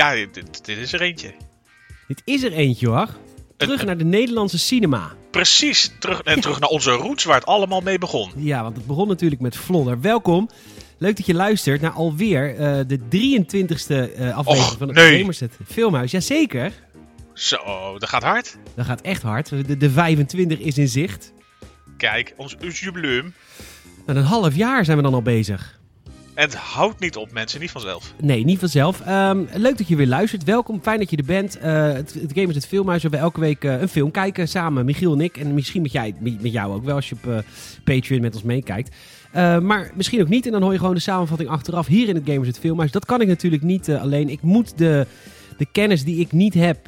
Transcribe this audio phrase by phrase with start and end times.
[0.00, 1.32] Ja, dit, dit is er eentje.
[2.06, 3.08] Dit is er eentje hoor.
[3.56, 5.12] Terug naar de Nederlandse cinema.
[5.30, 8.32] Precies, terug, en terug naar onze roots waar het allemaal mee begon.
[8.36, 10.00] Ja, want het begon natuurlijk met Vlodder.
[10.00, 10.48] Welkom.
[10.98, 15.18] Leuk dat je luistert naar alweer eh, de 23e eh, aflevering Och, van het nee.
[15.18, 16.10] Gamerset Filmhuis.
[16.10, 16.72] Jazeker,
[17.34, 17.58] Zo,
[17.98, 18.56] dat gaat hard.
[18.74, 19.48] dat gaat echt hard.
[19.48, 21.32] De, de 25 is in zicht.
[21.96, 23.34] Kijk, ons, ons jubileum.
[24.06, 25.79] Nou, een half jaar zijn we dan al bezig.
[26.34, 28.14] Het houdt niet op, mensen, niet vanzelf.
[28.20, 29.00] Nee, niet vanzelf.
[29.00, 30.44] Ehm, leuk dat je weer luistert.
[30.44, 31.58] Welkom, fijn dat je er bent.
[31.58, 34.48] Eh, het, het Game is het Filmhuis, waar we elke week eh, een film kijken
[34.48, 34.84] samen.
[34.84, 35.36] Michiel en ik.
[35.36, 37.38] En misschien met, jij, met jou ook wel, als je op eh,
[37.84, 38.96] Patreon met ons meekijkt.
[39.62, 40.46] Maar misschien ook niet.
[40.46, 42.90] En dan hoor je gewoon de samenvatting achteraf hier in het Gamers het Filmhuis.
[42.90, 44.28] Dat kan ik natuurlijk niet alleen.
[44.28, 45.06] Ik moet de,
[45.56, 46.78] de kennis die ik niet heb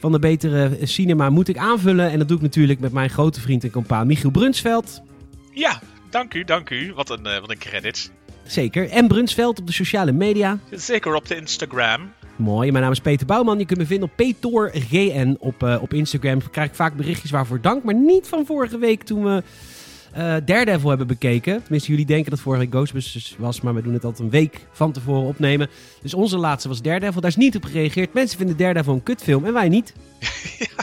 [0.00, 2.10] van de betere cinema moet ik aanvullen.
[2.10, 5.02] En dat doe ik natuurlijk met mijn grote vriend en compaan Michiel Brunsveld.
[5.52, 5.80] Ja,
[6.10, 6.92] dank u, dank u.
[6.94, 8.10] Wat een, wat een credits.
[8.48, 8.90] Zeker.
[8.90, 10.58] En Brunsveld op de sociale media.
[10.70, 12.12] Zeker op de Instagram.
[12.36, 13.58] Mooi, mijn naam is Peter Bouwman.
[13.58, 16.38] Je kunt me vinden op PetorGN op, eh, op Instagram.
[16.38, 19.42] Ik krijg vaak berichtjes waarvoor dank, maar niet van vorige week toen we
[20.12, 21.62] eh Daredevil hebben bekeken.
[21.62, 24.60] Tenminste, jullie denken dat vorige week Ghostbusters was, maar we doen het altijd een week
[24.72, 25.68] van tevoren opnemen.
[26.02, 27.20] Dus onze laatste was Daredevil.
[27.20, 28.12] Daar is niet op gereageerd.
[28.12, 29.92] Mensen vinden Daredevil een kutfilm en wij niet.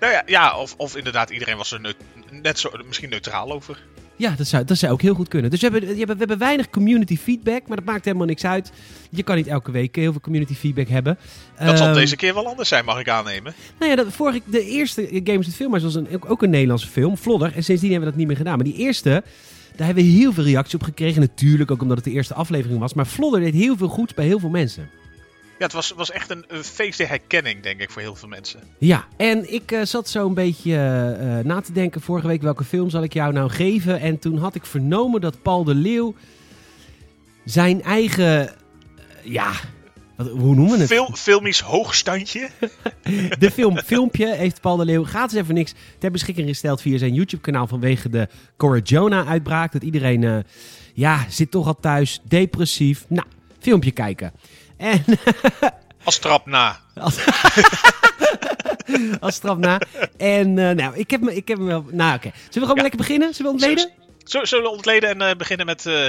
[0.00, 1.94] Nou ja, ja of, of inderdaad, iedereen was er
[2.30, 3.78] net zo, misschien neutraal over.
[4.18, 5.50] Ja, dat zou, dat zou ook heel goed kunnen.
[5.50, 8.44] Dus we hebben, we hebben, we hebben weinig community feedback, maar dat maakt helemaal niks
[8.44, 8.72] uit.
[9.10, 11.18] Je kan niet elke week heel veel community feedback hebben.
[11.58, 13.54] Dat zal Ehm, deze keer wel anders zijn, mag ik aannemen.
[13.78, 17.16] Nou ja, dat, vorige, de eerste Games het Filmhuis was een, ook- een Nederlandse film,
[17.18, 17.52] Vlodder.
[17.54, 18.56] En sindsdien hebben we dat niet meer gedaan.
[18.56, 19.22] Maar die eerste,
[19.76, 21.20] daar hebben we heel veel reacties op gekregen.
[21.20, 22.94] Natuurlijk ook omdat het de eerste aflevering was.
[22.94, 24.88] Maar Vlodder deed heel veel goeds bij heel veel mensen.
[25.58, 28.28] Ja, het was, was echt een, een feest der herkenning, denk ik, voor heel veel
[28.28, 28.60] mensen.
[28.78, 32.42] Ja, en ik eh, zat zo een beetje eh, eh, na te denken vorige week
[32.42, 34.00] welke film zal ik jou nou geven.
[34.00, 36.14] En toen had ik vernomen dat Paul de Leeuw
[37.44, 38.54] zijn eigen,
[39.22, 39.52] ja,
[40.16, 40.86] wat, hoe noemen we het?
[40.86, 42.48] Fil filmisch hoogstandje.
[43.38, 47.14] De film, filmpje heeft Paul de Leeuw gratis even niks ter beschikking gesteld via zijn
[47.14, 49.72] YouTube-kanaal vanwege de Cora Jonah-uitbraak.
[49.72, 50.44] Dat iedereen,
[50.94, 53.04] ja, zit toch al thuis, depressief.
[53.08, 53.26] Nou,
[53.58, 54.32] filmpje kijken.
[54.78, 55.04] En
[56.04, 56.78] Als trap na.
[56.94, 57.16] als,
[59.20, 59.80] als straf na.
[60.16, 61.84] En eh, nou, ik heb me, ik heb me wel.
[61.90, 62.30] Nou, oké.
[62.34, 62.82] Zullen we gewoon Ja.
[62.82, 63.34] lekker beginnen?
[63.34, 63.90] Zullen we ontleden?
[64.24, 66.06] Zo, zullen we ontleden en eh, beginnen met eh,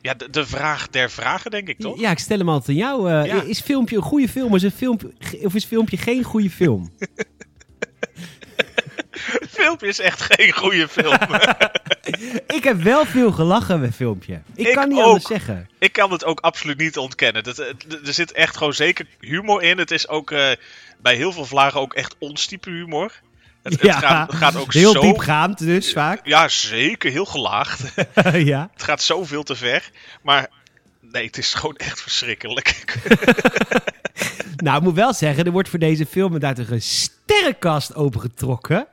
[0.00, 2.00] ja, de, de vraag der vragen, denk ik, toch?
[2.00, 3.10] Ja, ik stel hem altijd aan jou.
[3.10, 3.42] Ja.
[3.42, 5.10] Is filmpje een goede film of is, een filmpje,
[5.42, 6.90] of is filmpje geen goede film?
[9.16, 11.16] Het filmpje is echt geen goede film.
[12.56, 14.40] ik heb wel veel gelachen met filmpje.
[14.54, 15.04] Ik, Ik kan niet ook.
[15.04, 15.68] anders zeggen.
[15.78, 17.44] ik kan het ook absoluut niet ontkennen.
[17.44, 19.78] Dat, het- er zit echt gewoon zeker humor in.
[19.78, 20.50] Het is ook eh,
[21.02, 23.12] bij heel veel vlagen ook echt ons type humor.
[23.62, 25.00] Het, ja, het gaat, het gaat ook heel zo...
[25.00, 26.20] diepgaand dus vaak.
[26.26, 27.10] Ja, zeker.
[27.10, 27.80] Heel gelaagd.
[28.32, 28.70] ja.
[28.72, 29.90] het gaat zoveel te ver.
[30.22, 30.48] Maar
[31.00, 32.84] nee, het is gewoon echt verschrikkelijk.
[34.56, 38.86] Nou, ik moet wel zeggen, er wordt voor deze film inderdaad een sterrenkast opengetrokken.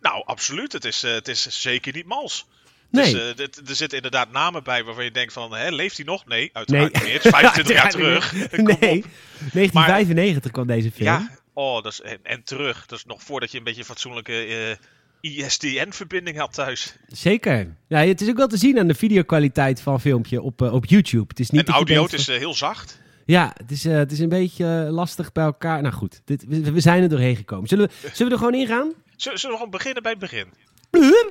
[0.00, 0.72] nou, absoluut.
[0.72, 2.46] Het is, eh, het is zeker niet mals.
[2.90, 3.12] Nee.
[3.12, 6.06] Dus, eh, dit- er zitten inderdaad namen bij waarvan je denkt van, hè, leeft hij
[6.06, 6.26] nog?
[6.26, 7.02] Nee, uiteraard Nee.
[7.02, 7.12] niet.
[7.12, 8.32] Het is 25 jaar terug.
[8.80, 9.04] Nee,
[9.52, 11.08] 1995 kwam deze film.
[11.08, 12.86] Ja, oh, dat is, en, en terug.
[12.86, 14.76] Dat is nog voordat je een beetje een fatsoenlijke eh,
[15.20, 16.94] ISDN-verbinding had thuis.
[17.06, 17.74] Zeker.
[17.88, 21.24] Ja, het is ook wel te zien aan de videokwaliteit van filmpje op, op YouTube.
[21.28, 22.98] Het is niet En audio, het is heel zacht.
[23.28, 25.82] Ja, het is, eh, het is een beetje eh, lastig bij elkaar.
[25.82, 27.68] Nou goed, dit, we, we zijn er doorheen gekomen.
[27.68, 28.92] Zullen we, zullen we er gewoon in gaan?
[29.16, 30.46] Zullen zullen we gewoon beginnen bij het begin?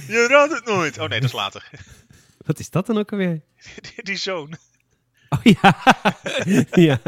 [0.14, 0.98] Je raadt het nooit.
[0.98, 1.70] Oh nee, dat is later.
[2.46, 3.40] Wat is dat dan ook alweer?
[3.80, 4.54] die, die zoon.
[5.28, 5.76] Oh ja,
[6.70, 7.00] ja.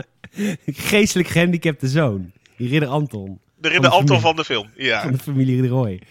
[0.66, 2.32] geestelijk gehandicapte zoon.
[2.56, 3.40] Die ridder Anton.
[3.56, 4.22] De ridder Anton familie.
[4.22, 4.70] van de film.
[4.74, 5.02] Ja.
[5.02, 6.02] van de familie de Roy.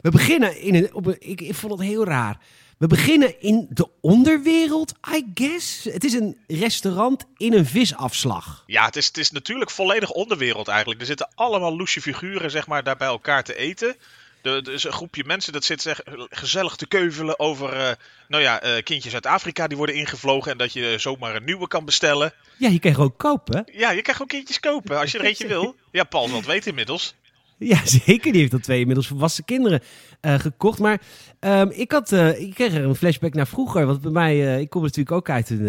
[0.00, 2.38] We beginnen in een, op een, ik, ik vond het heel raar.
[2.78, 5.84] We beginnen in de onderwereld, I guess.
[5.84, 8.62] Het is een restaurant in een visafslag.
[8.66, 11.00] Ja, het is, het is natuurlijk volledig onderwereld eigenlijk.
[11.00, 13.96] Er zitten allemaal loesje figuren zeg maar, daar bij elkaar te eten.
[14.42, 16.00] Er is een groepje mensen dat zit zeg,
[16.30, 17.92] gezellig te keuvelen over eh,
[18.28, 20.52] nou ja, eh, kindjes uit Afrika die worden ingevlogen.
[20.52, 22.32] En dat je zomaar een nieuwe kan bestellen.
[22.58, 23.68] Ja, je kan gewoon kopen.
[23.72, 25.76] Ja, je kan gewoon kindjes kopen als je er eentje wil.
[25.90, 27.14] Ja, Paul zal het weten inmiddels.
[27.72, 28.32] Ja, zeker.
[28.32, 29.80] Die heeft al twee inmiddels volwassen kinderen
[30.20, 30.78] eh, gekocht.
[30.78, 31.00] Maar
[31.40, 33.86] ehm, ik, had, eh, ik kreeg er een flashback naar vroeger.
[33.86, 35.60] Want bij mij, eh, ik kom natuurlijk ook uit een,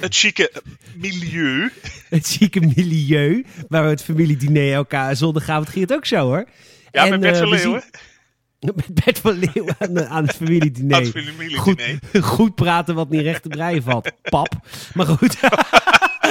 [0.00, 0.52] het chique
[0.96, 1.72] milieu.
[2.08, 3.44] het zieke milieu.
[3.68, 6.48] Waar we het familiediner elkaar zondagavond ging het ook zo hoor.
[6.90, 7.84] Ja, En, met Bert van we Leeuwen.
[8.76, 10.96] Met Bert van Leeuwen aan, aan het familiediner.
[10.96, 11.58] Aan het familiediner.
[11.58, 11.82] Goed,
[12.20, 14.10] goed praten wat niet recht te breien valt.
[14.22, 14.54] Pap.
[14.94, 15.36] Maar goed.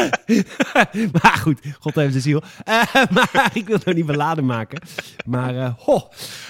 [1.22, 2.44] maar goed, God heeft zijn ziel.
[2.64, 2.84] Eh,
[3.16, 4.82] maar ik wil het nog niet beladen maken.
[5.26, 6.10] Maar, eh ho.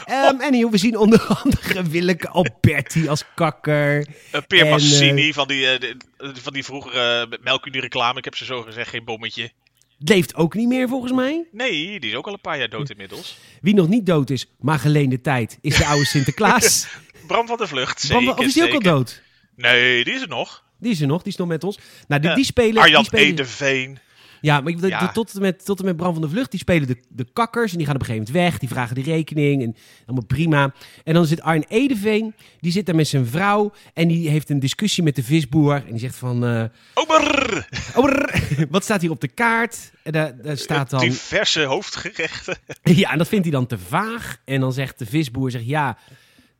[0.10, 4.08] Um, en we zien onder andere Willeke Alberti als kakker.
[4.36, 8.18] Uh, Peer En, Massini van die, de- van die vroegere melkunie reclame.
[8.18, 9.52] Ik heb ze zo gezegd, geen bommetje.
[10.00, 11.48] Leeft ook niet meer volgens mij.
[11.52, 13.38] Nee, die is ook al een paar jaar dood inmiddels.
[13.62, 16.88] Wie nog niet dood is, maar geleende tijd, is de oude Sinterklaas.
[17.28, 19.22] Bram van de Vlucht, Bram- zeker, of is die ook al dood?
[19.56, 20.64] Nee, die is er nog.
[20.80, 21.80] Die is er nog, die is nog met ons.
[22.08, 22.82] Nou, die, die spelen...
[22.82, 23.98] Arjan die spelen Edeveen.
[24.42, 25.00] Ja, maar Ja.
[25.00, 27.28] de- tot, en met, tot en met Bram van der Vlucht, die spelen de, de
[27.34, 27.72] kakkers.
[27.72, 28.60] En die gaan op een gegeven moment weg.
[28.60, 29.64] Die vragen de rekening.
[29.64, 29.76] En
[30.06, 30.74] allemaal prima.
[31.04, 32.34] En dan zit Arjen Edeveen.
[32.60, 33.74] Die zit daar met zijn vrouw.
[33.94, 35.76] En die heeft een discussie met de visboer.
[35.76, 36.46] En die zegt van...
[36.46, 36.64] eh,
[36.94, 37.68] Ober!
[37.94, 39.92] brrr, wat staat hier op de kaart?
[40.04, 41.00] En daar, daar staat dan...
[41.00, 42.58] Diverse hoofdgerechten.
[42.84, 44.38] Ja, en dat vindt hij dan te vaag.
[44.46, 45.52] En dan zegt de visboer...
[45.52, 45.98] Zegt, ja,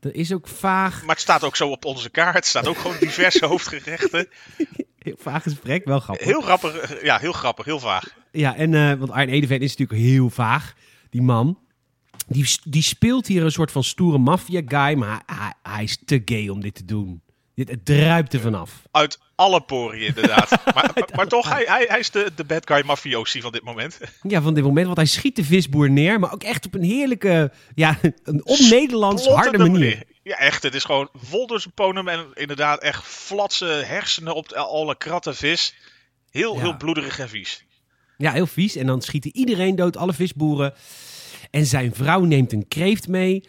[0.00, 1.00] dat is ook vaag.
[1.00, 2.34] Maar het staat ook zo op onze kaart.
[2.34, 4.28] Het staat ook gewoon diverse hoofdgerechten.
[4.98, 6.26] Heel vaag gesprek, wel grappig.
[6.26, 7.02] Heel grappig.
[7.02, 7.64] Ja, heel grappig.
[7.64, 8.14] Heel vaag.
[8.32, 10.74] Ja, en eh, want Arjen Edeveen is natuurlijk heel vaag,
[11.10, 11.58] die man.
[12.26, 16.48] Die, die speelt hier een soort van stoere maffia-guy, maar hij, hij is te gay
[16.48, 17.22] om dit te doen.
[17.58, 18.82] Dit, het druipt er vanaf.
[18.90, 20.50] Uit alle poriën, inderdaad.
[20.74, 23.62] maar, maar, maar toch, hij, hij, hij is de, de bad guy mafiosi van dit
[23.62, 24.00] moment.
[24.22, 26.82] Ja, van dit moment, want hij schiet de visboer neer, maar ook echt op een
[26.82, 30.02] heerlijke, ja, een on-Nederlands harde manier.
[30.22, 30.62] Ja, echt.
[30.62, 35.36] Het is gewoon vol door zijn ponem en inderdaad echt flatse hersenen op alle kratten
[35.36, 35.74] vis.
[36.30, 36.60] Heel, Ja.
[36.60, 37.64] heel bloederig en vies.
[38.16, 38.76] Ja, heel vies.
[38.76, 40.74] En dan schieten iedereen dood, alle visboeren.
[41.50, 43.48] En zijn vrouw neemt een kreeft mee.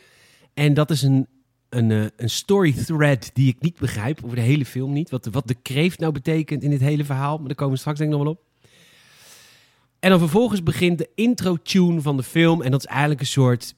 [0.53, 1.27] En dat is een,
[1.69, 5.09] een, eh, een story thread die ik niet begrijp, over de hele film niet.
[5.09, 7.37] Wat wat de kreeft nou betekent in dit hele verhaal.
[7.37, 8.41] Maar daar komen we straks denk ik nog wel op.
[9.99, 12.61] En dan vervolgens begint de intro-tune van de film.
[12.61, 13.75] En dat is eigenlijk een soort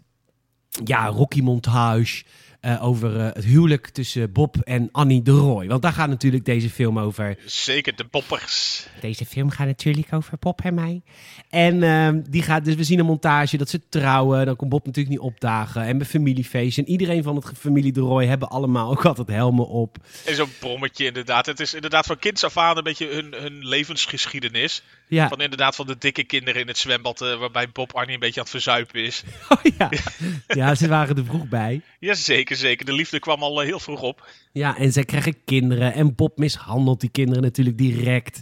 [0.84, 2.24] ja, Rocky-montage
[2.62, 5.68] eh, over eh, het huwelijk tussen Bob en Annie de Roy.
[5.68, 7.38] Want daar gaat natuurlijk deze film over.
[7.46, 8.86] Zeker de poppers.
[9.00, 11.02] Deze film gaat natuurlijk over Bob en mij.
[11.50, 14.46] En ehm, die gaat, dus we zien een montage dat ze trouwen.
[14.46, 15.82] Dan komt Bob natuurlijk niet opdagen.
[15.82, 16.78] En bij familiefeest.
[16.78, 19.98] En iedereen van het familie De Roy hebben allemaal ook altijd helmen op.
[20.26, 21.46] En zo'n brommetje inderdaad.
[21.46, 24.84] Het is inderdaad van kinds af aan een beetje hun, hun levensgeschiedenis.
[25.08, 28.20] Ja, Van inderdaad van de dikke kinderen in het zwembad eh, waarbij Bob Arnie een
[28.20, 29.24] beetje aan het verzuipen is.
[29.50, 29.90] oh, ja.
[30.48, 31.82] ja, ze waren er vroeg bij.
[32.00, 32.14] Ja,
[32.58, 32.86] zeker, zeker.
[32.86, 34.30] De liefde kwam al eh, heel vroeg op.
[34.52, 35.94] Ja, en zij krijgen kinderen.
[35.94, 38.42] En Bob mishandelt die kinderen natuurlijk direct.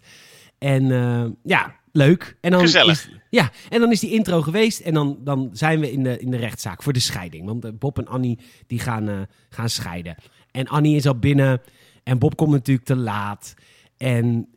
[0.58, 2.38] En eh, ja, leuk.
[2.42, 2.92] En dan Gezellig.
[2.92, 4.80] Is, ja, en dan is die intro geweest.
[4.80, 7.46] En dan, dan zijn we in de, in de rechtszaak voor de scheiding.
[7.46, 10.16] Want eh, Bob en Annie die gaan, gaan scheiden.
[10.52, 11.62] En Annie is al binnen.
[12.04, 13.54] En Bob komt natuurlijk te laat.
[13.98, 14.48] En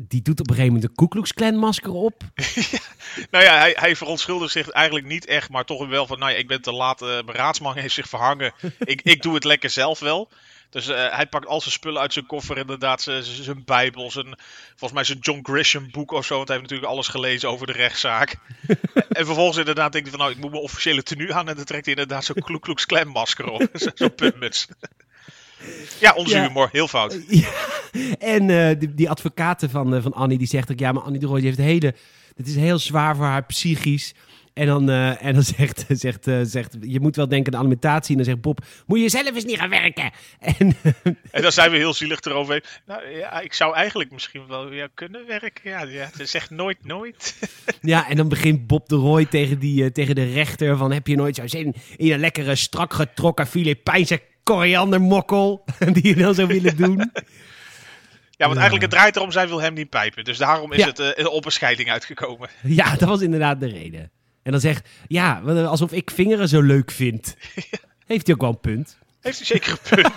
[0.00, 2.22] die doet op een gegeven moment een Ku Klux Klan masker op.
[3.30, 6.38] Nou ja, hij, hij verontschuldigt zich eigenlijk niet echt, maar toch wel van, nou ja,
[6.38, 8.52] ik ben te laat, eh, mijn raadsman heeft zich verhangen.
[8.78, 10.30] ik, ik doe het lekker zelf wel.
[10.70, 14.38] Dus eh, hij pakt al zijn spullen uit zijn koffer, inderdaad, zijn- bijbel, zijn,
[14.68, 17.66] volgens mij zijn John Grisham boek of zo, want hij heeft natuurlijk alles gelezen over
[17.66, 18.36] de rechtszaak.
[19.08, 21.64] en vervolgens inderdaad denkt hij van, nou, ik moet mijn officiële tenue aan en dan
[21.64, 24.66] trekt hij inderdaad zo'n Ku Klux Klan masker op, Zo- zo'n puntmuts.
[26.00, 26.46] Ja, onze Ja.
[26.46, 27.18] humor, heel fout.
[27.28, 27.48] Ja,
[28.18, 30.78] en eh, die, die advocaten van, eh, van Annie, die zegt ook...
[30.78, 31.94] Ja, maar Annie de Roy die heeft een hele...
[32.36, 34.14] Het is heel zwaar voor haar psychisch.
[34.54, 36.76] En dan, eh, en dan zegt, zegt, zegt...
[36.80, 38.10] Je moet wel denken aan de alimentatie.
[38.10, 38.64] En dan zegt Bob...
[38.86, 40.10] Moet je zelf eens niet gaan werken?
[40.58, 40.76] En
[41.30, 42.62] En dan zijn we heel zielig eroverheen.
[42.86, 45.70] Nou ja, ik zou eigenlijk misschien wel weer kunnen werken.
[45.70, 47.36] Ja, ja ze zegt nooit nooit.
[47.80, 50.76] ja, en dan begint Bob de Roy tegen, die, tegen de rechter...
[50.76, 55.64] Van, heb je nooit zo zin in een lekkere strak getrokken Filipijnse koriandermokkel?
[55.92, 56.96] Die je dan zou willen doen?
[58.36, 60.24] Ja, want eigenlijk het draait erom, zij wil hem niet pijpen.
[60.24, 60.86] Dus daarom is Ja.
[60.86, 62.48] het eh, op een scheiding uitgekomen.
[62.62, 64.10] Ja, dat was inderdaad de reden.
[64.42, 64.88] En dan zegt...
[65.06, 67.36] Ja, alsof ik vingeren zo leuk vind.
[68.06, 68.98] Heeft hij ook wel een punt.
[69.20, 70.12] Heeft hij zeker een punt.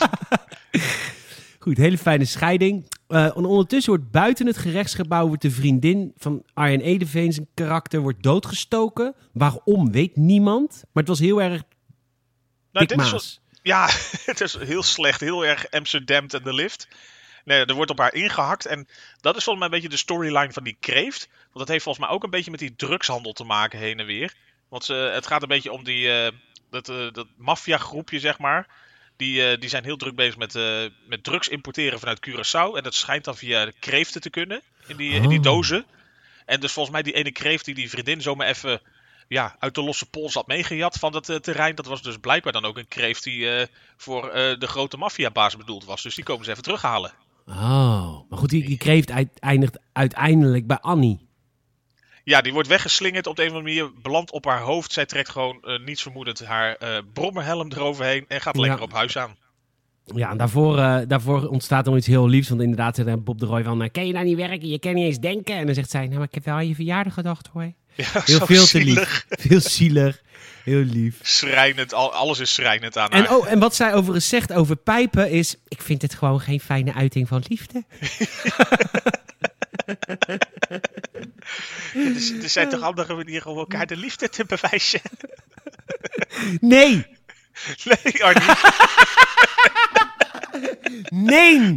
[1.59, 2.85] Goed, hele fijne scheiding.
[3.07, 7.99] Eh, en ondertussen wordt buiten het gerechtsgebouw wordt de vriendin van Arjen Edeveen zijn karakter
[7.99, 9.13] wordt doodgestoken.
[9.33, 10.71] Waarom weet niemand.
[10.71, 11.63] Maar het was heel erg
[12.71, 13.41] Nou, dit is.
[13.67, 13.89] Ja,
[14.31, 15.19] het is heel slecht.
[15.19, 16.87] Heel erg Amsterdam en de lift.
[17.45, 18.65] Nee, er wordt op haar ingehakt.
[18.65, 18.87] En
[19.21, 21.27] dat is volgens mij een beetje de storyline van die kreeft.
[21.29, 24.05] Want dat heeft volgens mij ook een beetje met die drugshandel te maken heen en
[24.05, 24.33] weer.
[24.69, 26.31] Want ze, het gaat een beetje om die, eh,
[26.69, 28.67] dat, eh, dat maffiagroepje, zeg maar.
[29.17, 30.53] Die, eh, die zijn heel druk bezig met,
[31.07, 32.75] met drugs importeren vanuit Curaçao.
[32.77, 34.61] En dat schijnt dan via de kreeften te kunnen.
[34.87, 35.43] In die, in die Oh.
[35.43, 35.85] dozen.
[36.45, 38.81] En dus volgens mij die ene kreeft die die vriendin zomaar even
[39.27, 41.75] ja, uit de losse pols had meegejat van dat eh, terrein.
[41.75, 43.67] Dat was dus blijkbaar dan ook een kreeft die eh,
[43.97, 46.03] voor eh, de grote maffiabaas bedoeld was.
[46.03, 47.11] Dus die komen ze even terughalen.
[47.47, 51.25] Oh, maar goed, die, die kreeft eindigt uiteindelijk bij Annie.
[52.23, 54.01] Ja, die wordt weggeslingerd op de een of andere manier.
[54.01, 54.91] Belandt op haar hoofd.
[54.91, 58.25] Zij trekt gewoon niets vermoedend haar eh brommerhelm eroverheen.
[58.27, 58.61] En gaat Ja.
[58.61, 59.35] lekker op huis aan.
[60.15, 60.75] Ja, en daarvoor,
[61.07, 62.49] daarvoor ontstaat nog iets heel liefs.
[62.49, 63.91] Want inderdaad zegt dan Bob de Roy van...
[63.91, 64.67] Ken je nou niet werken?
[64.67, 65.55] Je kan niet eens denken.
[65.55, 66.05] En dan zegt zij...
[66.05, 67.73] Nou, maar ik heb wel aan je verjaardag gedacht hoor.
[67.97, 69.25] Ja, Heel veel te lief.
[69.29, 70.21] Veel zielig.
[70.63, 71.15] Heel lief.
[71.21, 73.35] Schrijnend, al, alles is schrijnend aan En, haar.
[73.37, 75.55] oh, en wat zij overigens zegt over pijpen is...
[75.67, 77.83] Ik vind het gewoon geen fijne uiting van liefde.
[81.93, 85.01] Er, er zijn toch andere manieren om elkaar de liefde te bewijzen?
[86.59, 87.05] Nee!
[87.83, 88.55] Nee, Arnie.
[91.09, 91.75] Nee!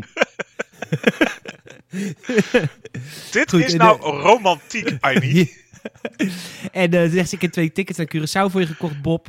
[3.30, 5.56] Dit Goed, is nou de- romantiek, Arnie.
[6.72, 9.26] En eh, zegt ze, ik heb twee tickets naar Curaçao voor je gekocht, Bob.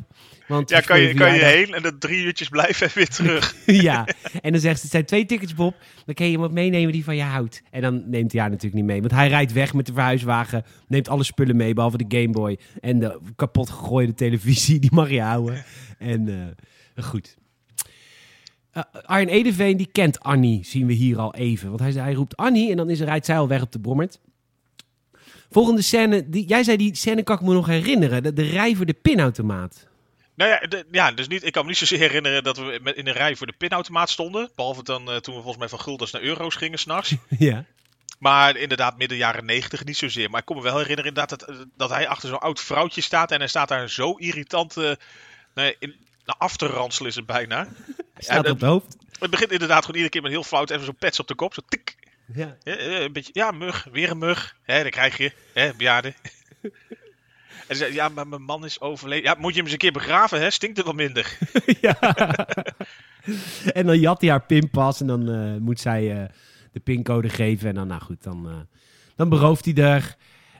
[0.48, 3.56] Want Ja, kan je, kan je heen en dan drie uurtjes blijven en weer terug.
[3.66, 4.06] ja,
[4.40, 5.76] en dan zegt ze, het zijn twee tickets, Bob.
[6.04, 7.62] Dan kan je iemand meenemen die van je houdt.
[7.70, 9.00] En dan neemt hij haar natuurlijk niet mee.
[9.00, 12.58] Want hij rijdt weg met de verhuiswagen, neemt alle spullen mee, behalve de Gameboy.
[12.80, 15.64] En de kapot gegooide televisie, die mag je houden.
[15.98, 16.54] En
[16.94, 17.36] eh, goed.
[18.72, 21.68] Eh, Arjen Edeveen, die kent Annie, zien we hier al even.
[21.68, 24.20] Want hij, hij roept Annie en dan is, rijdt zij al weg op de brommert.
[25.52, 28.22] Volgende scène, die, jij zei die scène kan ik me nog herinneren.
[28.22, 29.86] De, de rij voor de pinautomaat.
[30.34, 32.96] Nou ja, de- ja dus niet, ik kan me niet zozeer herinneren dat we met,
[32.96, 34.50] in een rij voor de pinautomaat stonden.
[34.54, 37.14] Behalve dan eh, toen we volgens mij van guldens naar euro's gingen s'nachts.
[37.38, 37.64] ja.
[38.18, 40.30] Maar inderdaad, midden jaren negentig niet zozeer.
[40.30, 43.00] Maar ik kon me wel herinneren inderdaad dat, eh, dat hij achter zo'n oud vrouwtje
[43.00, 43.30] staat.
[43.30, 44.92] En hij staat daar zo irritant eh,
[45.54, 45.94] nee, in,
[46.24, 47.68] nou, af te ranselen is het bijna.
[48.18, 48.96] Staat Ja, op het hoofd.
[49.18, 51.54] Het begint inderdaad gewoon iedere keer met heel flauw even zo'n pets op de kop.
[51.54, 51.96] Zo tik.
[52.34, 52.56] Ja.
[52.62, 54.56] Ja, eh, een beetje, ja, mug, weer een mug.
[54.62, 56.14] Hè, dat krijg je, hè, bejaarde.
[57.72, 59.24] En zei, ja, maar mijn man is overleden.
[59.24, 60.50] Ja, moet je hem eens een keer begraven, hè?
[60.50, 61.38] Stinkt het wat minder.
[61.80, 61.98] ja.
[63.72, 66.28] en dan jat hij haar pinpas en dan eh, moet zij eh,
[66.72, 67.68] de pincode geven.
[67.68, 68.60] En dan, nou goed, dan, eh,
[69.16, 70.16] dan berooft hij er.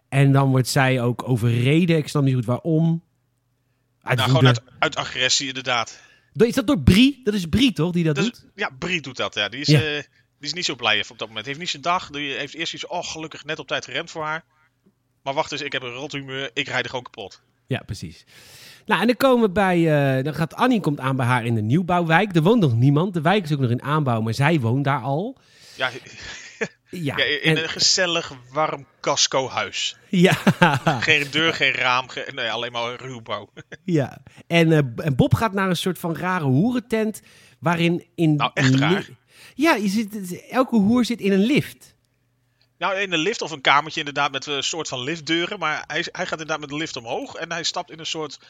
[0.09, 1.97] En dan wordt zij ook overreden.
[1.97, 3.03] Ik snap niet goed waarom.
[4.03, 6.01] Uit nou, gewoon uit, uit agressie, inderdaad.
[6.33, 7.21] Is dat door Brie?
[7.25, 8.47] Dat is Brie, toch, die dat doet?
[8.55, 9.49] ja, Brie doet dat, ja.
[9.49, 10.03] Die is, Ja.
[10.43, 11.47] Die is niet zo blij op dat moment.
[11.47, 12.11] Heeft niet zijn dag.
[12.11, 14.45] Die heeft eerst iets, oh, gelukkig net op tijd geremd voor haar.
[15.23, 16.51] Maar wacht eens, ik heb een rot humeur.
[16.55, 17.43] Ik rijd er gewoon kapot.
[17.67, 18.25] Ja, precies.
[18.87, 19.79] Nou, en dan komen we bij...
[20.19, 22.37] eh, dan gaat Annie komt aan bij haar in de nieuwbouwwijk.
[22.37, 23.15] Er woont nog niemand.
[23.15, 25.39] De wijk is ook nog in aanbouw, maar zij woont daar al.
[25.77, 25.91] Ja,
[26.91, 29.97] Ja, ja in en- een gezellig, warm casco-huis.
[30.09, 30.33] ja.
[31.01, 33.49] Geen deur, geen raam, ge- nee, alleen maar een ruwbouw.
[33.85, 37.23] Ja, en, eh, en Bob gaat naar een soort van rare hoerentent.
[37.59, 38.35] Waarin in.
[38.37, 39.09] Nou, echt raar.
[39.63, 41.95] Ja, je zit, elke hoer zit in een lift.
[42.79, 45.59] Nou, in een lift of een kamertje inderdaad met een soort van liftdeuren.
[45.59, 47.35] Maar hij, hij gaat inderdaad met de lift omhoog.
[47.35, 48.41] En hij stapt in een soort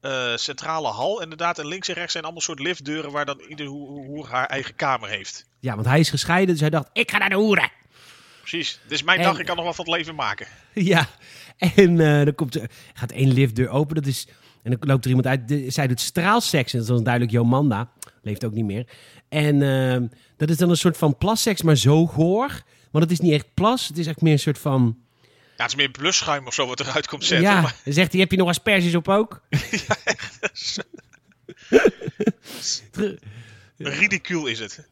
[0.00, 1.22] eh, centrale hal.
[1.22, 4.46] Inderdaad, en links en rechts zijn allemaal soort liftdeuren waar dan ieder hoe, hoe haar
[4.46, 5.44] eigen kamer heeft.
[5.60, 7.70] Ja, want hij is gescheiden, dus hij dacht: ik ga naar de hoeren.
[8.40, 8.78] Precies.
[8.82, 10.46] Dit is mijn En- dag, ik kan nog wat van het leven maken.
[10.74, 11.08] Ja,
[11.58, 13.94] en eh, dan komt er, gaat één liftdeur open.
[13.94, 14.26] Dat is,
[14.62, 15.48] en dan loopt er iemand uit.
[15.48, 16.72] De, zij doet straalseks.
[16.72, 17.90] En dat is dan duidelijk Jomanda.
[18.22, 18.86] Leeft ook niet meer.
[19.28, 22.62] En eh, dat is dan een soort van plasseks, maar zo goor.
[22.90, 23.88] Want het is niet echt plas.
[23.88, 24.96] Het is echt meer een soort van.
[25.56, 27.50] Ja, het is meer blusschuim of zo wat eruit komt zetten.
[27.50, 29.42] ja, Maar, zegt hij: heb je nog asperges op ook?
[32.90, 33.18] Ter-
[33.76, 34.88] ridicuul is het.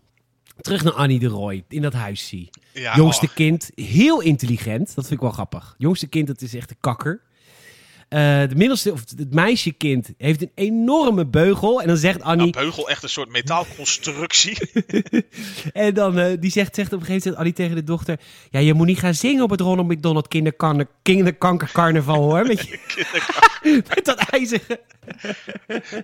[0.60, 2.50] Terug naar Annie de Roy in dat huis zie.
[2.72, 3.34] Ja, Jongste oh.
[3.34, 4.86] kind, heel intelligent.
[4.86, 5.74] Dat vind ik wel grappig.
[5.78, 7.20] Jongste kind, dat is echt een kakker.
[8.10, 11.80] Eh, de middelste, of het meisjekind, heeft een enorme beugel.
[11.80, 12.52] En dan zegt Nou, Annie.
[12.52, 14.58] beugel, echt een soort metaalconstructie.
[15.72, 18.20] en dan uh, die zegt, zegt op een gegeven moment Annie tegen de dochter.
[18.50, 22.46] Ja, je moet niet gaan zingen op het Ronald McDonald kinderkan- kinderkankercarnaval hoor.
[22.46, 22.78] Met, je,
[23.94, 24.78] met dat ijzeren.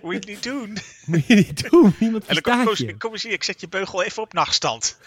[0.01, 0.77] Moet je niet doen.
[1.05, 1.95] Moet je niet doen.
[1.99, 2.97] Niemand En dan kom, kom, je.
[2.97, 4.97] kom eens hier, ik zet je beugel even op nachtstand.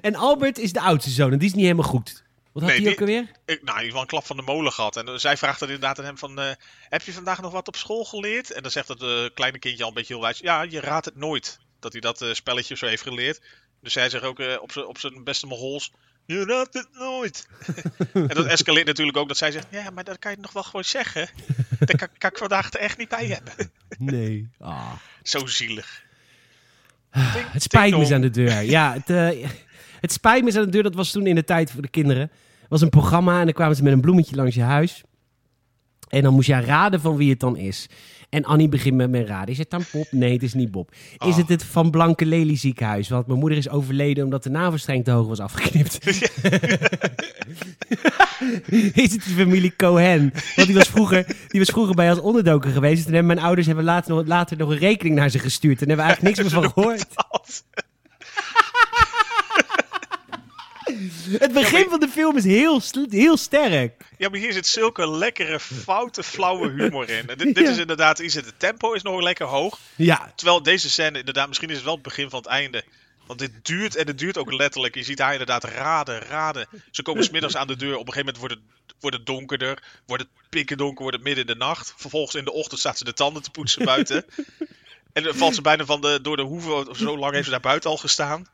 [0.00, 1.32] En Albert is de oudste zoon.
[1.32, 2.24] En die is niet helemaal goed.
[2.56, 3.54] Wat had Nee, hij die- ook alweer?
[3.56, 4.96] Ik, nou, in ieder een klap van de molen gehad.
[4.96, 6.40] En zij vraagt dan inderdaad aan hem van...
[6.40, 6.50] eh,
[6.88, 8.50] heb je vandaag nog wat op school geleerd?
[8.52, 10.38] En dan zegt het eh, kleine kindje al een beetje heel wijs...
[10.38, 11.58] Ja, je raadt het nooit.
[11.80, 13.40] Dat hij dat eh, spelletje zo heeft geleerd.
[13.82, 14.38] Dus hij zegt ook
[14.88, 15.92] op zijn- beste Mongols...
[16.26, 17.48] Je raadt het nooit.
[18.12, 19.66] en dat escaleert natuurlijk ook dat zij zegt...
[19.70, 21.28] Ja, maar dat kan je nog wel gewoon zeggen.
[21.78, 23.72] Daar kan, kan ik vandaag er echt niet bij hebben.
[23.98, 24.48] Nee.
[24.58, 24.92] Ah.
[25.22, 26.02] Zo zielig.
[27.10, 28.60] Het spijt me aan de deur.
[28.62, 29.36] Ja, het,
[30.00, 30.82] het spijt me aan de deur.
[30.82, 32.30] Dat was toen in de tijd voor de kinderen.
[32.66, 35.02] Het was een programma en dan kwamen ze met een bloemetje langs je huis.
[36.08, 37.86] En dan moest je raden van wie het dan is.
[38.28, 39.48] En Annie begint met mijn raden.
[39.48, 40.06] Is het dan Bob?
[40.10, 40.90] Nee, het is niet Bob.
[41.18, 41.36] Is Oh.
[41.36, 43.08] het het Van Blanke Lely ziekenhuis?
[43.08, 45.98] Want mijn moeder is overleden omdat de navelstreng te hoog was afgeknipt.
[48.94, 50.32] is het de familie Cohen?
[50.54, 53.08] Want die was vroeger, die was vroeger bij ons onderdoken geweest.
[53.08, 55.82] En mijn ouders hebben later, nog, later nog een rekening naar ze gestuurd.
[55.82, 57.06] En hebben we eigenlijk niks meer van gehoord.
[61.38, 64.04] Het begin maar- van de film is heel, heel sterk.
[64.18, 67.28] Ja, maar hier zit zulke lekkere, foute, flauwe humor in.
[67.28, 67.70] En dit, dit Ja.
[67.70, 69.78] is inderdaad iets, het tempo is nog lekker hoog.
[69.96, 72.84] Ja, Terwijl deze scène, inderdaad, misschien is het wel het begin van het einde.
[73.26, 74.94] Want dit duurt en het duurt ook letterlijk.
[74.94, 76.68] Je ziet haar inderdaad raden, raden.
[76.90, 77.96] Ze komen smiddags aan de deur.
[77.96, 79.82] Op een gegeven moment wordt het, wordt het donkerder.
[80.06, 81.94] Wordt het pikken donker, wordt het midden in de nacht.
[81.96, 84.24] Vervolgens in de ochtend staat ze de tanden te poetsen buiten.
[85.12, 86.94] en dan valt ze bijna van de, door de hoeven.
[86.96, 88.46] Zo lang heeft ze daar buiten al gestaan.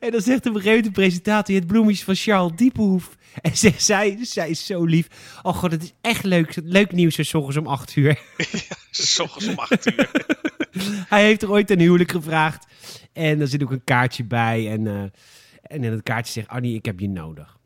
[0.00, 1.54] En dan zegt op een gegeven moment de presentator...
[1.54, 3.16] het bloemetjes van Charles Diepenhoef.
[3.40, 5.08] En zegt zij, zij is zo lief.
[5.42, 6.58] Oh god, het is echt leuk.
[6.64, 8.20] Leuk nieuws zo ochtends om 8 uur.
[8.90, 10.10] S ochtends om 8 uur.
[11.08, 12.66] Hij heeft er ooit een huwelijk gevraagd.
[13.12, 14.70] En er zit ook een kaartje bij.
[14.70, 15.02] En, eh,
[15.62, 17.60] en in het kaartje zegt Annie, ik heb je nodig.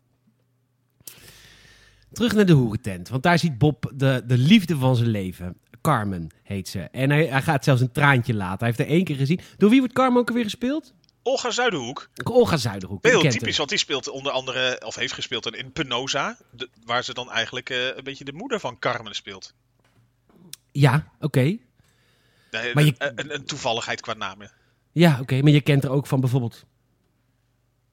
[2.13, 3.09] Terug naar de hoerentent.
[3.09, 5.57] Want daar ziet Bob de, de liefde van zijn leven.
[5.81, 6.81] Carmen heet ze.
[6.81, 8.59] En hij, hij gaat zelfs een traantje laten.
[8.59, 9.41] Hij heeft er één keer gezien.
[9.57, 10.95] Door wie wordt Carmen ook alweer gespeeld?
[11.27, 12.09] Olga Zuiderhoek.
[12.25, 13.05] Olga Zuiderhoek.
[13.05, 13.57] Heel typisch, hem.
[13.57, 16.37] want die speelt onder andere, of heeft gespeeld in Penosa.
[16.51, 19.55] de- waar ze dan eigenlijk eh, een beetje de moeder van Carmen speelt.
[20.73, 21.41] Ja, oké.
[22.51, 24.51] Nee, Maar je- een, toevalligheid qua namen.
[24.93, 25.43] Ja, oké.
[25.43, 26.65] Maar je kent er ook van bijvoorbeeld...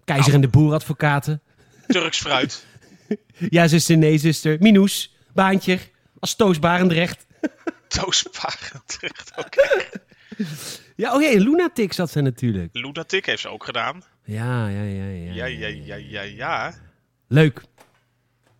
[0.04, 0.44] Keizer Nou.
[0.44, 1.42] en de Boeradvocaten.
[1.88, 2.66] Turks fruit.
[3.50, 4.58] Ja, zuster, nee, zuster.
[4.60, 5.16] Minoes.
[5.34, 5.80] Baantje.
[6.20, 7.26] Als Toos Barendrecht.
[7.88, 9.54] Terecht ook.
[10.96, 12.70] Ja, oh Lunatic zat ze natuurlijk.
[12.74, 14.02] Lunatic heeft ze ook gedaan.
[14.24, 15.34] Ja, ja, ja, ja.
[15.34, 16.74] Ja, ja, ja, ja, ja.
[17.28, 17.64] Leuk.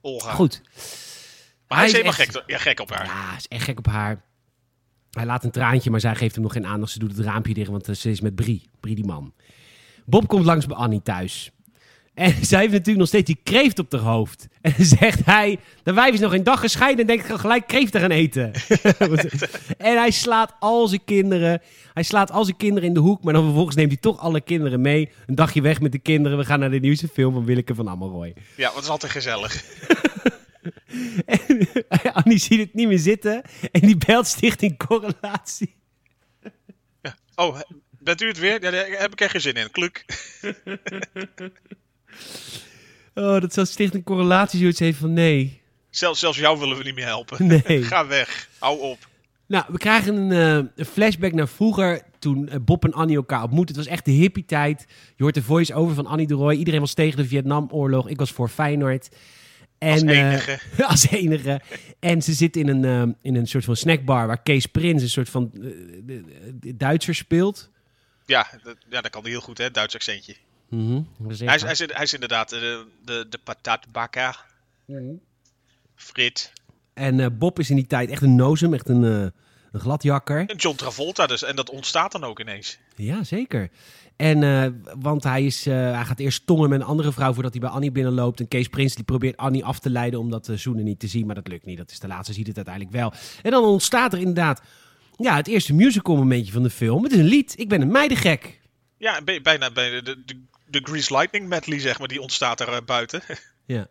[0.02, 0.32] Olga.
[0.34, 0.62] Goed.
[1.68, 3.06] Maar hij is helemaal echt- gek, ja, gek op haar.
[3.06, 4.22] Ja, is echt gek op haar.
[5.12, 6.92] Hij laat een traantje, maar zij geeft hem nog geen aandacht.
[6.92, 8.70] Ze doet het raampje dicht, want ze is met Brie.
[8.80, 9.34] Brie die man.
[10.06, 11.52] Bob komt langs bij Annie thuis.
[12.14, 14.48] En zij heeft natuurlijk nog steeds die kreeft op haar hoofd.
[14.62, 17.92] En dan zegt hij, de wijf is nog een dag gescheiden en denkt gelijk kreeft
[17.92, 18.52] te gaan eten.
[19.78, 21.62] en hij slaat al zijn kinderen.
[21.94, 24.42] Hij slaat al zijn kinderen in de hoek, maar dan vervolgens neemt hij toch alle
[24.42, 25.12] kinderen mee.
[25.26, 26.38] Een dagje weg met de kinderen.
[26.38, 28.34] We gaan naar de nieuwste film van Willeke van Ammeroy.
[28.56, 29.64] Ja, want het is altijd gezellig.
[31.26, 33.42] En Annie ziet het niet meer zitten.
[33.72, 35.76] En die belt Stichting Correlatie.
[37.36, 38.62] Oh, bent u het weer?
[38.62, 39.72] Ja, daar heb ik er geen zin in.
[39.72, 40.06] Kluk.
[43.16, 45.62] Oh, dat zou Stichting Correlatie zoiets heeft van nee.
[45.90, 47.48] Zelfs, zelfs jou willen we niet meer helpen.
[47.68, 47.84] Nee.
[47.84, 48.50] Ga weg.
[48.60, 48.98] Hou op.
[49.48, 53.44] Nou, we krijgen een, eh, een flashback naar vroeger toen eh, Bob en Annie elkaar
[53.44, 53.76] ontmoetten.
[53.76, 54.86] Het was echt de hippie tijd.
[55.16, 56.54] Je hoort de voice-over van Annie de Roy.
[56.54, 58.10] Iedereen was tegen de Vietnamoorlog.
[58.10, 59.10] Ik was voor Feyenoord.
[59.78, 60.60] En, Als eh, enige.
[60.88, 61.62] als enige.
[62.00, 65.30] En ze zit in een, in een soort van snackbar waar Kees Prins een soort
[65.30, 65.52] van
[66.76, 67.70] Duitser speelt.
[68.26, 69.72] Ja, dat, ja, dat kan heel goed, hè?
[69.72, 70.36] Duits accentje.
[70.76, 74.46] Mhm, Hij is, hij, is, hij is inderdaad de, de, de patatbakker.
[75.96, 76.54] Frit.
[76.94, 79.28] En eh, Bob is in die tijd echt een nozem, echt een, eh,
[79.72, 80.46] een gladjakker.
[80.50, 81.44] En John Travolta dus.
[81.44, 82.78] En dat ontstaat dan ook ineens.
[82.96, 83.70] Ja, zeker.
[84.16, 84.66] En, eh,
[85.00, 87.70] want hij, is, eh, hij gaat eerst tongen met een andere vrouw voordat hij bij
[87.70, 88.40] Annie binnenloopt.
[88.40, 91.08] En Kees Prins die probeert Annie af te leiden om dat eh, zoenen niet te
[91.08, 91.78] zien, maar dat lukt niet.
[91.78, 93.14] Dat is de laatste, ziet het uiteindelijk wel.
[93.42, 94.62] En dan ontstaat er inderdaad
[95.18, 97.04] ja, het eerste musical momentje van de film.
[97.04, 97.54] Het is een lied.
[97.60, 98.62] Ik ben een meidengek.
[98.98, 100.42] Ja, bij- bijna bij de, de,
[100.74, 102.08] de Grease Lightning medley, zeg maar.
[102.08, 103.22] Die ontstaat er eh, buiten.
[103.66, 103.88] Ja.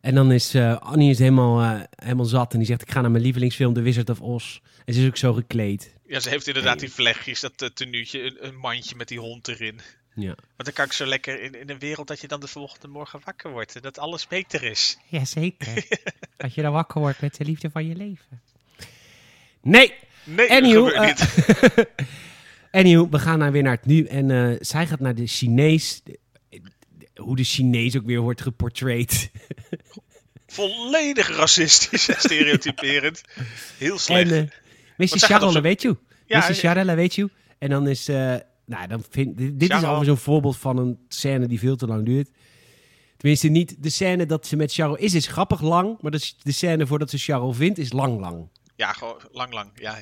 [0.00, 3.00] En dan is eh, Annie is helemaal, eh, helemaal zat en die zegt ik ga
[3.00, 4.58] naar mijn lievelingsfilm The Wizard of Oz.
[4.84, 5.94] En ze is ook zo gekleed.
[6.06, 9.48] Ja, ze heeft inderdaad die vlechtjes, dat uh, tenuutje, een, een mandje met die hond
[9.48, 9.80] erin.
[10.14, 10.34] Ja.
[10.34, 12.88] Want dan kan ik zo lekker in, in een wereld dat je dan de volgende
[12.88, 13.76] morgen wakker wordt.
[13.76, 14.98] En dat alles beter is.
[15.08, 15.86] Jazeker.
[16.36, 18.42] Als je dan wakker wordt met de liefde van je leven.
[19.62, 19.94] Nee,
[20.26, 21.28] Nee, dat eh, niet.
[22.76, 24.04] Anyhow, we gaan naar weer naar het nu.
[24.04, 26.02] En eh, zij gaat naar de Chinees.
[27.14, 29.30] hoe de Chinees ook weer wordt geportrayed.
[30.46, 33.22] Volledig racistisch en stereotyperend.
[33.78, 34.30] Heel slecht.
[34.30, 34.50] En
[34.96, 35.10] uh,
[35.52, 35.60] Mr.
[35.60, 35.96] weet je.
[36.26, 36.94] Ja, Mr.
[36.94, 37.30] weet je.
[37.58, 38.08] En dan is...
[38.08, 38.34] eh,
[38.66, 41.86] nou, dan vind, dit dit is alweer zo'n voorbeeld van een scène die veel te
[41.86, 42.30] lang duurt.
[43.16, 45.96] Tenminste, niet de scène dat ze met Charles is, is grappig lang.
[46.00, 48.48] Maar de, de scène voordat ze Charles vindt, is lang, lang.
[48.74, 49.70] Ja, gewoon lang, lang.
[49.74, 49.98] Ja.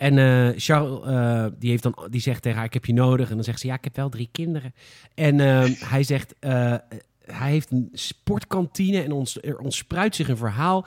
[0.00, 3.28] En eh, Charles, eh, die, heeft dan, die zegt tegen haar, ik heb je nodig.
[3.28, 4.74] En dan zegt ze, ja, ik heb wel drie kinderen.
[5.14, 6.74] En eh, hij zegt, eh,
[7.24, 10.86] hij heeft een sportkantine en ons, er ontspruit zich een verhaal...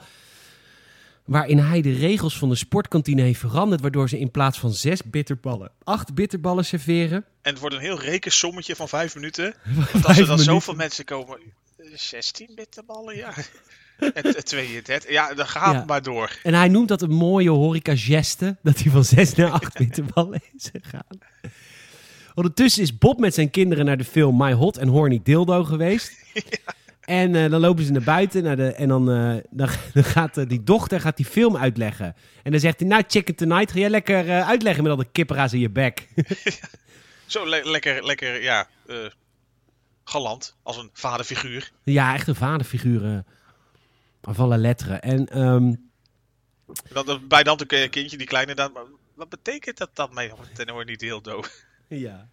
[1.24, 3.80] waarin hij de regels van de sportkantine heeft veranderd...
[3.80, 7.24] waardoor ze in plaats van zes bitterballen, acht bitterballen serveren.
[7.42, 9.54] En het wordt een heel rekensommetje van vijf minuten.
[9.92, 10.44] Want als er dan minuten.
[10.44, 11.38] zoveel mensen komen...
[11.76, 13.32] eh, 16 bitterballen, ja.
[14.14, 15.10] En t- 32.
[15.10, 15.78] Ja, dan gaat Ja.
[15.78, 16.38] het maar door.
[16.42, 20.70] En hij noemt dat een mooie horeca-geste, dat hij van zes naar acht bitterballen is
[20.72, 21.18] gegaan.
[22.34, 26.12] Ondertussen is Bob met zijn kinderen naar de film My Hot and Horny Dildo geweest.
[27.04, 30.36] En eh, dan lopen ze naar buiten naar de, en dan, eh, dan, dan gaat
[30.36, 32.14] eh, die dochter gaat die film uitleggen.
[32.42, 35.52] En dan zegt hij, nou Chicken Tonight, ga jij lekker uitleggen met al de kippera's
[35.52, 36.08] in je bek.
[37.26, 38.66] Zo le- lekker, lekker, ja.
[40.04, 41.70] galant, als een vaderfiguur.
[41.82, 43.24] Ja, echt een vaderfiguur.
[44.24, 45.02] Van alle letteren.
[45.02, 45.74] En ehm,
[47.04, 48.72] Dan, bij dan een kindje, die kleine, dan,
[49.14, 51.50] wat betekent dat dan, mijn hond en hoor niet heel doof?
[51.88, 52.28] ja.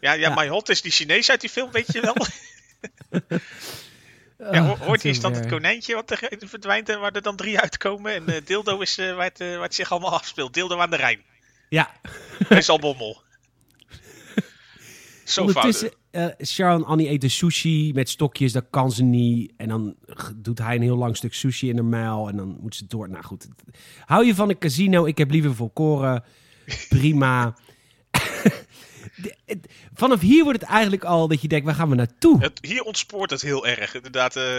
[0.00, 0.34] Ja, ja, Ja.
[0.34, 2.16] mijn hond is die Chinees uit die film, weet je wel?
[4.38, 7.36] Ja, Ah, ho- hoort is dan het konijntje wat er verdwijnt en waar er dan
[7.36, 8.14] drie uitkomen.
[8.14, 10.54] En eh, Dildo is eh, waar, het, eh, waar het zich allemaal afspeelt.
[10.54, 11.22] Dildo aan de Rijn.
[11.68, 11.90] Ja,
[12.48, 13.22] Meestal Bommel.
[15.24, 16.00] Zo ondertussen, fout.
[16.16, 19.52] Eh Sharon Annie eten sushi met stokjes, dat kan ze niet.
[19.56, 19.94] En dan
[20.36, 23.08] doet hij een heel lang stuk sushi in haar muil en dan moet ze door.
[23.08, 23.48] Nou goed,
[24.04, 25.04] hou je van een casino?
[25.04, 26.24] Ik heb liever volkoren.
[26.88, 27.54] Prima.
[29.16, 29.36] De-
[29.94, 32.40] Vanaf hier wordt het eigenlijk al dat je denkt, waar gaan we naartoe?
[32.40, 33.94] Het, hier ontspoort het heel erg.
[33.94, 34.56] Inderdaad, eh,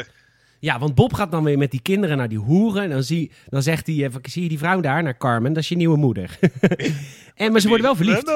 [0.60, 2.84] Ja, want Bob gaat dan weer met die kinderen naar die hoeren.
[2.84, 5.54] En dan, zie, dan zegt hij, eh, zie je die vrouw daar, naar Carmen?
[5.54, 6.40] Dat is je nieuwe moeder.
[7.36, 8.26] en, maar ze worden wel verliefd.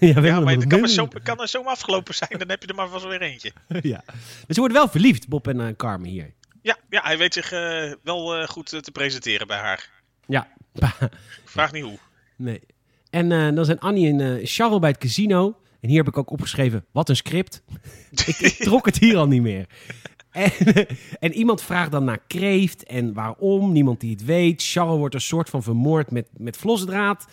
[0.00, 2.30] Ja, maar het kan, maar zo, kan er zomaar afgelopen zijn.
[2.38, 3.52] Dan heb je er maar vast weer eentje.
[3.82, 4.02] ja.
[4.06, 6.34] Maar ze worden wel verliefd, Bob en eh, Carmen hier.
[6.62, 9.90] Ja, ja hij weet zich eh, wel goed te presenteren bij haar.
[10.26, 10.48] Ja.
[11.44, 11.98] Vraag niet hoe.
[12.36, 12.60] nee.
[13.10, 15.56] En dan zijn Annie en Charles bij het casino.
[15.80, 17.62] En hier heb ik ook opgeschreven, wat een script.
[18.26, 19.66] ik, ik trok het hier al niet meer.
[20.38, 20.86] En,
[21.26, 23.72] en iemand vraagt dan naar kreeft en waarom.
[23.72, 24.62] Niemand die het weet.
[24.62, 27.26] Charles wordt een soort van vermoord met, met vlosdraad.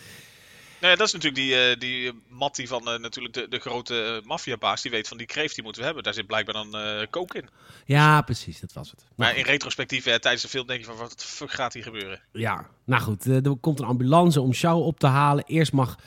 [0.80, 4.02] Nou ja, dat is natuurlijk die, eh die Mattie van eh, natuurlijk de, de grote
[4.02, 4.82] eh, maffiabaas.
[4.82, 6.04] Die weet van die kreeft die moeten we hebben.
[6.04, 7.48] Daar zit blijkbaar dan eh kook in.
[7.84, 9.04] Ja, precies, dat was het.
[9.14, 11.82] Maar in retrospectief, eh, tijdens de film denk je van wat de fuck gaat hier
[11.82, 12.20] gebeuren?
[12.32, 15.44] Ja, nou goed, eh, er komt een ambulance om Charles op te halen.
[15.46, 15.98] Eerst mag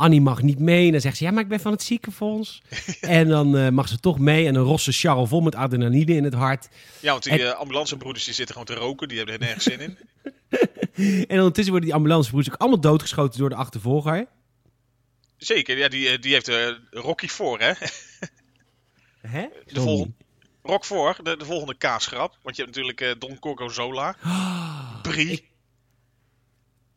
[0.00, 0.86] Annie mag niet mee.
[0.86, 2.62] En dan zegt ze, ja, maar ik ben van het ziekenfonds.
[3.00, 4.46] en dan eh, mag ze toch mee.
[4.46, 6.68] En dan rost ze Charles vol met adrenaline in het hart.
[7.00, 9.08] Ja, want die En- eh, ambulancebroeders die zitten gewoon te roken.
[9.08, 9.98] Die hebben er nergens zin in.
[11.28, 14.26] En ondertussen worden die ambulancebroeders ook allemaal doodgeschoten door de achtervolger.
[15.36, 17.72] Zeker, ja, die, eh, die heeft eh, Rocky voor, hè?
[19.28, 19.46] Hè?
[19.66, 20.12] De volgende,
[20.62, 22.38] Rock voor, de, de volgende kaasgrap.
[22.42, 24.16] Want je hebt natuurlijk eh, Don Gorgonzola.
[25.02, 25.30] Brie.
[25.30, 25.49] ik-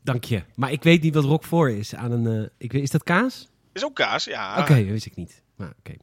[0.03, 0.43] Dank je.
[0.55, 1.95] Maar ik weet niet wat voor is.
[1.95, 3.49] Aan een, eh, ik is dat kaas?
[3.73, 4.59] Is ook kaas, ja.
[4.59, 5.41] Oké, dat wist ik niet.
[5.55, 5.93] Maar, oké.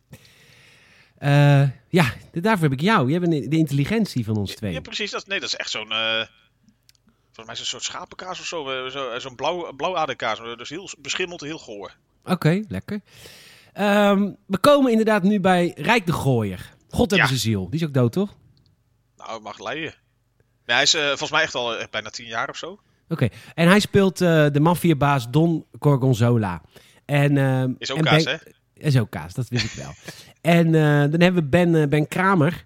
[1.18, 3.10] Eh, ja, daarvoor heb ik jou.
[3.10, 4.72] Jij bent de intelligentie van ons twee.
[4.72, 5.10] Ja, precies.
[5.10, 5.90] Dat, nee, dat is echt zo'n...
[5.92, 6.26] eh
[7.32, 8.84] volgens mij is het een soort schapenkaas of zo.
[8.84, 10.38] eh, zo Zo'n blauw, blauwaderkaas.
[10.56, 11.96] Dus heel beschimmeld, heel goor.
[12.24, 13.00] Oké, lekker.
[13.72, 16.74] Ehm, we komen inderdaad nu bij Rijk de Gooier.
[16.88, 17.26] God hebben Ja.
[17.26, 17.70] zijn ziel.
[17.70, 18.36] Die is ook dood, toch?
[19.16, 19.94] Nou, mag leiden.
[20.66, 22.80] Nee, hij is volgens mij echt al bijna tien jaar of zo.
[23.10, 23.28] Oké.
[23.54, 26.62] En hij speelt eh, de maffiabaas Don Gorgonzola.
[27.04, 28.50] En, ehm, Is ook en kaas, Ben- hè?
[28.86, 29.92] Is ook kaas, dat wist ik wel.
[30.56, 32.64] en eh, dan hebben we Ben, eh, ben Kramer.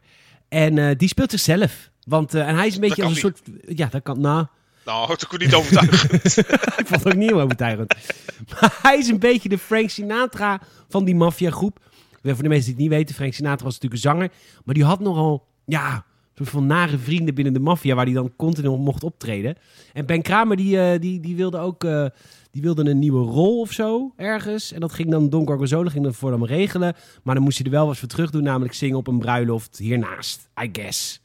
[0.48, 1.90] En die speelt zichzelf.
[2.06, 3.40] Want, en hij is een beetje als een soort...
[3.66, 4.20] Ja, dat kan...
[4.20, 4.46] Nou,
[4.84, 6.36] Nou, dat kon niet overtuigend.
[6.80, 7.94] ik vond het ook niet heel overtuigend.
[8.60, 11.78] Maar hij is een beetje de Frank Sinatra van die maffiagroep.
[12.22, 14.30] Voor de mensen die het niet weten, Frank Sinatra was natuurlijk een zanger.
[14.64, 17.94] Maar die had nogal, ja, soort van nare vrienden binnen de maffia...
[17.94, 19.56] waar hij dan continu mocht optreden.
[19.92, 21.84] En Ben Kramer, die, eh, die, die wilde ook...
[21.84, 22.06] eh,
[22.50, 24.72] die wilde een nieuwe rol of zo, ergens.
[24.72, 26.94] En dat ging dan Don Gorgonzola ging dat voor hem regelen.
[27.22, 29.78] Maar dan moest hij er wel wat voor terug doen, namelijk zingen op een bruiloft
[29.78, 31.20] hiernaast, I guess.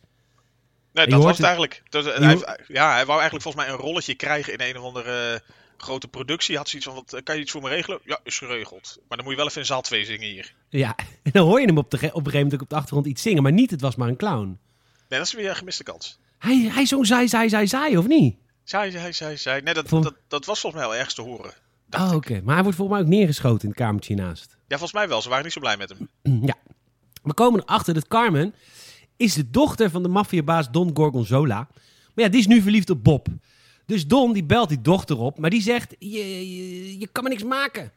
[0.93, 1.83] Nee, dat was het eigenlijk.
[1.89, 4.77] Dat, Je hij, hoort- ja, hij wou eigenlijk volgens mij een rolletje krijgen in een
[4.77, 5.39] of andere eh,
[5.77, 6.57] grote productie.
[6.57, 7.99] Had zoiets van, wat, eh, kan je iets voor me regelen?
[8.03, 8.97] Ja, is geregeld.
[9.07, 10.53] Maar dan moet je wel even in zaal 2 zingen hier.
[10.69, 13.05] Ja, en dan hoor je hem op, de, op een gegeven moment op de achtergrond
[13.07, 13.43] iets zingen.
[13.43, 14.59] Maar niet, het was maar een clown.
[15.09, 16.19] Nee, dat is weer een gemiste kans.
[16.37, 18.35] Hij, hij zong saai, saai, saai, saai, of niet?
[18.63, 19.59] Zij, zij, zij, zij.
[19.61, 21.53] Nee, dat, Vol- dat, dat was volgens mij wel ergens te horen.
[21.91, 22.41] Oh, oké.
[22.43, 24.47] Maar hij wordt volgens mij ook neergeschoten in het kamertje naast.
[24.49, 25.21] Ja, volgens mij wel.
[25.21, 26.09] Ze waren niet zo blij met hem.
[26.49, 26.55] ja.
[27.23, 28.53] We komen erachter dat Carmen
[29.17, 31.67] is de dochter van de maffiabaas Don Gorgonzola.
[32.15, 33.27] Maar ja, die is nu verliefd op Bob.
[33.85, 37.29] Dus Don die belt die dochter op, maar die zegt, je, je, je kan me
[37.29, 37.91] niks maken.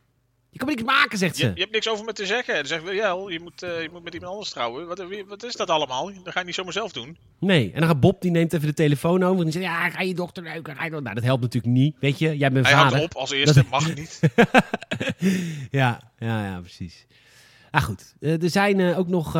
[0.54, 1.52] Je kan me niks maken, zegt Je, ze.
[1.54, 2.54] je hebt niks over me te zeggen.
[2.54, 4.86] Dan zegt wel, je moet, eh, je moet met iemand anders trouwen.
[4.86, 6.10] Wat, wat is dat allemaal?
[6.22, 7.16] Dat ga je niet zomaar zelf doen.
[7.38, 7.72] Nee.
[7.72, 10.02] En dan gaat Bob, die neemt even de telefoon over en die zegt, ja, ga
[10.02, 10.76] je dochter neuken.
[10.76, 12.36] Ga je do-" Nou, dat helpt natuurlijk niet, weet je.
[12.36, 12.96] Jij bent Hij vader.
[12.98, 13.54] houdt op als eerste.
[13.54, 14.20] Dat- Mag niet.
[15.70, 17.06] Ja, ja, ja, precies.
[17.70, 18.14] Ah, goed.
[18.20, 19.32] Eh, er zijn eh, ook nog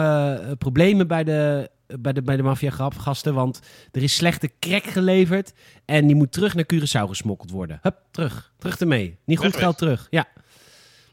[0.59, 3.61] problemen bij de, bij de, bij de maffia-gasten, want
[3.93, 5.53] er is slechte crack geleverd
[5.85, 7.79] en die moet terug naar Curaçao gesmokkeld worden.
[7.83, 8.53] Hup, terug.
[8.59, 9.19] Terug ermee.
[9.25, 10.07] Niet goed geld terug.
[10.11, 10.27] Ja.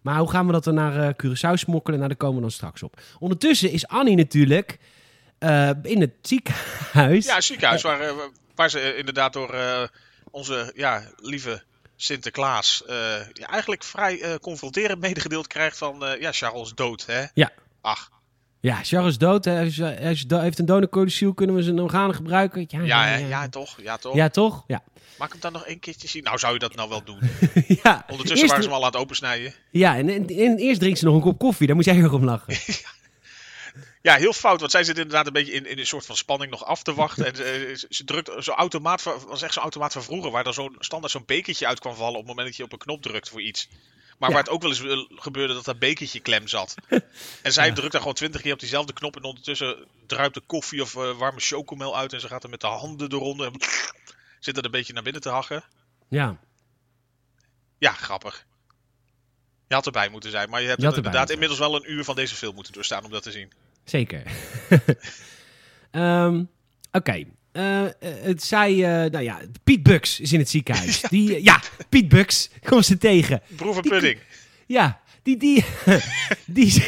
[0.02, 1.98] Maar hoe gaan we dat dan naar eh, Curaçao smokkelen?
[1.98, 3.02] Nou, daar komen we dan straks op.
[3.20, 4.80] Ondertussen is Annie natuurlijk
[5.40, 7.26] eh, in het ziekenhuis.
[7.26, 8.14] Ja, ziekenhuis waar, eh,
[8.56, 9.56] waar ze inderdaad door
[10.32, 11.64] onze ja, lieve
[11.96, 12.84] Sinterklaas
[13.34, 17.26] ja, eigenlijk vrij eh, confronterend medegedeeld krijgt van ja, Charles dood, hè?
[17.34, 17.52] Ja.
[17.82, 18.10] Ach,
[18.62, 19.46] Ja, Charles is dood.
[19.46, 21.34] Hij is, hij is do- heeft een donorcodiciel.
[21.34, 22.66] Kunnen we zijn organen gebruiken?
[22.68, 23.18] Ja, ja, hè?
[23.28, 23.82] ja, toch?
[23.82, 24.16] Ja, toch?
[24.16, 24.64] Ja, toch?
[24.68, 24.84] Ja.
[25.18, 26.24] Maak hem dan nog één keertje zien.
[26.24, 27.20] Nou, zou je dat nou wel doen?
[27.84, 28.06] ja.
[28.10, 29.54] Ondertussen waren ze hem al aan het opensnijden.
[29.72, 31.68] Ja, en, en, en eerst drinkt ze nog een kop koffie.
[31.68, 32.54] Daar moet jij erg om lachen.
[34.02, 36.52] Ja, heel fout, want zij zit inderdaad een beetje in, in een soort van spanning
[36.52, 37.26] nog af te wachten.
[37.26, 40.44] En ze, ze- ze drukt zo'n automaat, van, was echt zo'n automaat van vroeger, waar
[40.44, 42.78] dan zo'n standaard zo'n bekertje uit kwam vallen op het moment dat je op een
[42.78, 43.70] knop drukt voor iets.
[44.20, 44.36] Maar Ja.
[44.36, 46.76] waar het ook wel eens eh, gebeurde dat dat bekertje klem zat.
[47.44, 47.74] En zij Ja.
[47.74, 51.18] drukt dan gewoon twintig keer op diezelfde knop en ondertussen druipt de koffie of eh,
[51.18, 53.54] warme chocomel uit en ze gaat er met de handen eronder en
[54.40, 55.64] zit er een beetje naar binnen te hakken.
[56.10, 56.38] Ja,
[57.78, 58.46] Ja, grappig.
[59.68, 62.16] Je had erbij moeten zijn, maar je hebt Je inderdaad inmiddels wel een uur van
[62.16, 63.52] deze film moeten doorstaan om dat te zien.
[63.84, 64.24] zeker.
[65.92, 66.44] Ehm,
[66.92, 67.24] Oké.
[67.60, 67.92] Eh,
[68.24, 71.02] het zei, eh, nou ja, Piet Bucks is in het ziekenhuis.
[71.10, 73.42] Die, eh, ja, Piet Bucks, kom ze tegen.
[73.56, 74.18] Broer van Die- Pudding.
[74.66, 75.64] Ja, die, die,
[76.46, 76.84] die,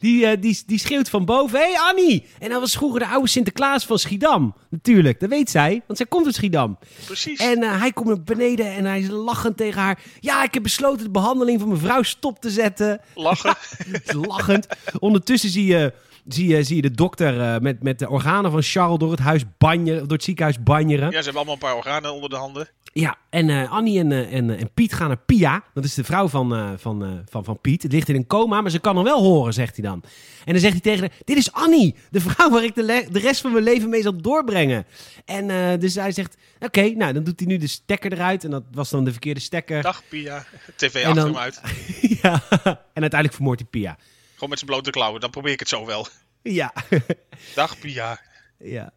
[0.00, 2.26] die, die, die schreeuwt van boven, hé hey, Annie!
[2.38, 5.20] En dat was vroeger de oude Sinterklaas van Schiedam, natuurlijk.
[5.20, 6.78] Dat weet zij, want zij komt uit Schiedam.
[7.04, 7.40] Precies.
[7.40, 9.98] En hij komt naar beneden en hij is lachend tegen haar.
[10.20, 13.00] Ja, ik heb besloten de behandeling van mijn vrouw stop te zetten.
[13.14, 13.54] Lachen.
[14.28, 14.66] lachend.
[14.98, 15.92] Ondertussen zie je,
[16.28, 19.20] zie je, zie je de dokter eh, met, met de organen van Charles door het,
[19.20, 21.04] huis banjeren, door het ziekenhuis banjeren.
[21.10, 22.68] Ja, ze hebben allemaal een paar organen onder de handen.
[22.92, 25.64] Ja, en eh, Annie en, eh, en, en Piet gaan naar Pia.
[25.74, 27.82] Dat is de vrouw van, van, van, van Piet.
[27.82, 30.02] Het ligt in een coma, maar ze kan nog wel horen, zegt hij dan.
[30.44, 33.18] En dan zegt hij tegen haar, dit is Annie, de vrouw waar ik de, de
[33.18, 34.86] rest van mijn leven mee zal doorbrengen.
[35.24, 38.44] En dus hij zegt, oké, nou dan doet hij nu de stekker eruit.
[38.44, 39.82] En dat was dan de verkeerde stekker.
[39.82, 40.44] Dag Pia.
[40.76, 41.60] TV En achter dan- hem uit.
[42.22, 43.96] ja, en uiteindelijk vermoordt hij Pia.
[44.44, 45.20] Gewoon met zijn blote klauwen.
[45.20, 46.06] Dan probeer ik het zo wel.
[46.42, 46.72] Ja,
[47.54, 48.20] Dag Pia.
[48.58, 48.92] ja.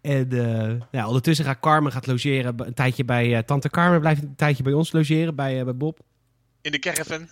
[0.00, 2.66] En eh, ja, ondertussen gaat Carmen gaat logeren.
[2.66, 5.76] Een tijdje bij eh, tante Carmen blijft een tijdje bij ons logeren, bij, eh, bij
[5.76, 5.98] Bob.
[6.60, 7.28] In de caravan.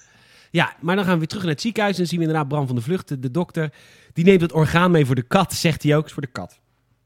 [0.51, 1.95] Ja, maar dan gaan we weer terug naar het ziekenhuis.
[1.95, 3.73] En dan zien we inderdaad Bram van de Vlucht, de, de dokter.
[4.13, 6.07] Die neemt het orgaan mee voor de kat, zegt hij ook.
[6.07, 6.59] Is voor de kat.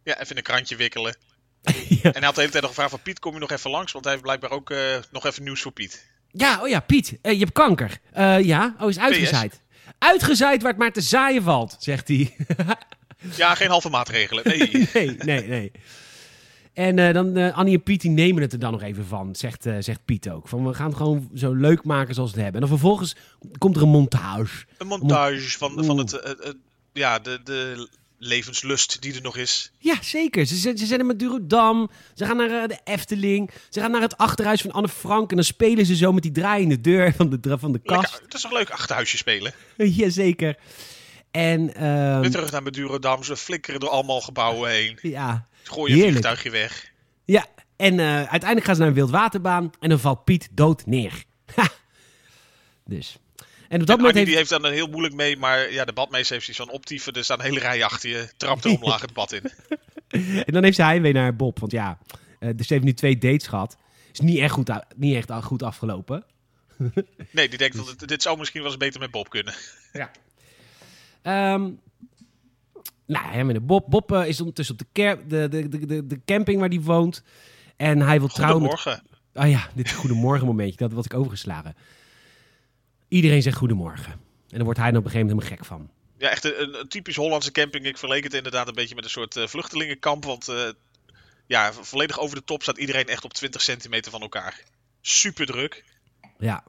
[0.03, 1.17] Ja, even in een krantje wikkelen.
[2.03, 2.03] ja.
[2.03, 3.93] En hij had de hele tijd nog gevraagd van Piet, kom je nog even langs?
[3.93, 4.75] Want hij heeft blijkbaar ook
[5.11, 6.07] nog even nieuws voor Piet.
[6.31, 7.99] ja, oh ja, Piet, je hebt kanker.
[8.43, 9.62] Ja, oh, is uitgezaaid.
[10.03, 12.35] Uitgezaaid waar het maar te zaaien valt, zegt hij.
[13.37, 14.45] Ja, geen halve maatregelen.
[14.49, 14.89] Nee.
[14.95, 15.73] nee, nee, nee.
[16.73, 19.35] En eh, dan eh, Annie en Piet die nemen het er dan nog even van,
[19.35, 20.49] zegt, eh, zegt Piet ook.
[20.49, 22.63] Van, we gaan het gewoon zo leuk maken zoals we het hebben.
[22.63, 23.17] En dan vervolgens
[23.59, 24.65] komt er een montage.
[24.79, 26.57] Een montage van, van het,
[26.93, 27.89] ja, de, de
[28.25, 29.73] levenslust die er nog is.
[29.79, 30.47] Ja, zeker.
[30.47, 31.91] Ze, zijn- ze zijn in Madurodam.
[32.15, 33.51] Ze gaan naar eh, de Efteling.
[33.71, 35.31] Ze gaan naar het achterhuis van Anne Frank.
[35.31, 38.01] En dan spelen ze zo met die draaiende deur van de, van de kast.
[38.03, 39.53] Lekker, dat is toch leuk achterhuisje spelen.
[39.77, 40.57] Jazeker.
[41.31, 41.67] En
[42.21, 43.23] Weer terug naar Madurodam.
[43.25, 44.99] Ze flikkeren door allemaal gebouwen heen.
[45.03, 46.91] ja, Gooi je vliegtuigje weg.
[47.25, 47.47] ja.
[47.77, 49.71] En eh, uiteindelijk gaan ze naar een wildwaterbaan.
[49.81, 51.25] En dan valt Piet dood neer.
[51.55, 51.69] Ha.
[52.85, 53.17] Dus.
[53.73, 54.27] En op dat En moment heeft...
[54.27, 57.13] die heeft dan er heel moeilijk mee, maar ja, de badmeester heeft van optieven.
[57.13, 59.43] Er staan een hele rij achter je, trapt er omlaag het bad in.
[60.47, 61.59] En dan heeft ze heimwee naar Bob.
[61.59, 61.99] Want ja,
[62.39, 63.77] eh, dus ze heeft nu twee dates gehad.
[64.13, 66.25] Is niet echt goed, niet echt goed afgelopen.
[67.31, 69.55] Nee, die denkt, dat dit zou misschien wel eens beter met Bob kunnen.
[69.93, 70.11] Ja.
[71.23, 71.71] Ehm
[73.07, 73.91] nou, hem en de Bob.
[73.91, 77.23] Bob eh, is ondertussen op de, de, de, de, de, camping waar hij woont.
[77.77, 78.71] En hij wil trouwen met...
[78.71, 79.11] Goedemorgen.
[79.35, 80.77] Ah ja, dit is een goedemorgen momentje.
[80.77, 81.75] Dat wat ik overgeslagen.
[83.13, 84.13] Iedereen zegt goedemorgen.
[84.13, 84.21] En
[84.59, 85.91] dan wordt hij er op een gegeven moment helemaal gek van.
[86.19, 87.85] Ja, echt een, een, typisch Hollandse camping.
[87.87, 90.25] Ik verleek het inderdaad een beetje met een soort eh, vluchtelingenkamp.
[90.25, 90.69] Want eh,
[91.47, 94.61] ja, vo- volledig over de top staat iedereen echt op 20 centimeter van elkaar.
[95.01, 95.85] Super druk.
[96.39, 96.65] Ja.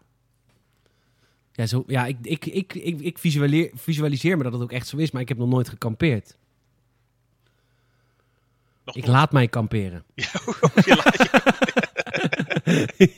[1.53, 4.87] Ja, zo, ja ik, ik, ik, ik, ik visualiseer, visualiseer me dat het ook echt
[4.87, 5.11] zo is.
[5.11, 6.35] Maar ik heb nog nooit gekampeerd.
[8.85, 10.03] Nog Ik laat mij kamperen.
[10.15, 10.29] Ja,
[10.85, 11.31] je laat-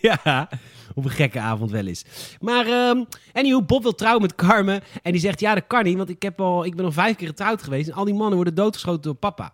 [0.02, 0.50] ja,
[0.96, 2.04] op een gekke avond wel eens.
[2.40, 3.04] Maar, ehm
[3.34, 4.82] anyhow, Bob wil trouwen met Carmen.
[5.02, 7.16] En die zegt, ja, dat kan niet, want ik, heb al, ik ben al vijf
[7.16, 7.90] keer getrouwd geweest.
[7.90, 9.54] En al die mannen worden doodgeschoten door papa.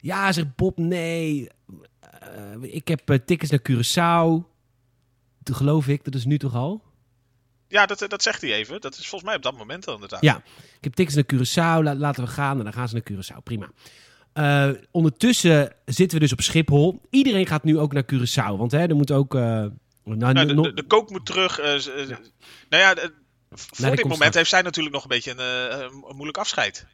[0.00, 1.48] Ja, zegt Bob, nee.
[2.20, 4.52] eh, ik heb eh, tickets naar Curaçao.
[5.38, 6.82] Dat geloof ik, dat is nu toch al?
[7.68, 8.80] ja dat, dat zegt hij even.
[8.80, 10.22] Dat is volgens mij op dat moment al inderdaad.
[10.22, 10.36] Ja,
[10.78, 11.82] ik heb tickets naar Curaçao.
[11.82, 12.58] La- laten we gaan.
[12.58, 13.42] En dan gaan ze naar Curaçao.
[13.42, 13.70] Prima.
[14.32, 17.00] Eh, ondertussen zitten we dus op Schiphol.
[17.10, 18.56] Iedereen gaat nu ook naar Curaçao.
[18.56, 19.34] Want hè, er moet ook...
[20.04, 21.58] nou, Nou, de, de, de kook moet terug.
[21.58, 22.08] eh, eh,
[22.68, 23.12] Nou ja, de-
[23.50, 26.86] voor dit moment heeft zij natuurlijk nog een beetje een, eh, een moeilijk afscheid.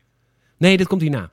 [0.57, 1.31] Nee, dat komt hierna.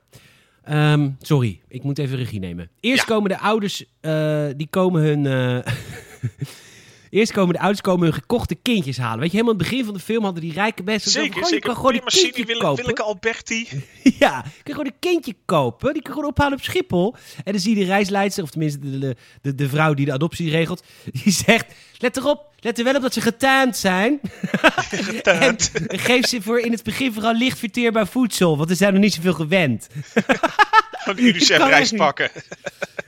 [0.64, 2.70] Ehm, sorry, ik moet even regie nemen.
[2.80, 3.14] Eerst Ja.
[3.14, 5.26] komen de ouders, eh, die komen hun...
[5.26, 5.72] eh,
[7.10, 9.18] Eerst komen de ouders komen hun gekochte kindjes halen.
[9.20, 11.10] Weet je, helemaal aan het begin van de film hadden die rijke mensen...
[11.10, 11.66] Zeker, "Goh, je zeker.
[11.66, 12.82] kan gewoon een Massini, kindje Wille- kopen.
[12.82, 13.68] Willeke Alberti.
[14.18, 15.92] Ja, je kan gewoon een kindje kopen.
[15.92, 17.14] Die kan gewoon ophalen op Schiphol.
[17.44, 20.12] En dan zie je de reisleidster, of tenminste de, de, de, de vrouw die de
[20.12, 20.82] adoptie regelt.
[21.22, 21.66] Die zegt,
[21.98, 24.20] let erop, let er wel op dat ze getuind zijn.
[25.22, 25.56] en
[25.88, 28.56] geef ze voor in het begin vooral licht verteerbaar voedsel.
[28.56, 29.86] Want er zijn nog niet zoveel gewend.
[30.92, 32.00] Van de UNICEF kan reis echt niet.
[32.00, 32.30] pakken.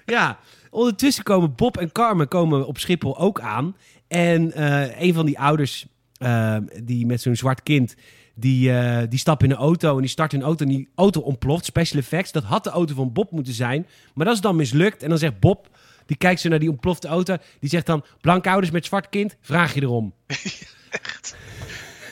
[0.07, 0.39] Ja,
[0.71, 3.77] ondertussen komen Bob en Carmen komen op Schiphol ook aan.
[4.09, 7.95] En eh, een van die ouders, eh, die met zo'n zwart kind,
[8.35, 11.21] Die, eh, die stapt in een auto en die start een auto en die auto
[11.21, 11.65] ontploft.
[11.65, 12.33] Special effects.
[12.33, 13.87] Dat had de auto van Bob moeten zijn.
[14.15, 15.03] Maar dat is dan mislukt.
[15.03, 15.69] En dan zegt Bob,
[16.07, 17.37] die kijkt zo naar die ontplofte auto.
[17.61, 20.15] Die zegt dan, blanke ouders met zwart kind, vraag je erom.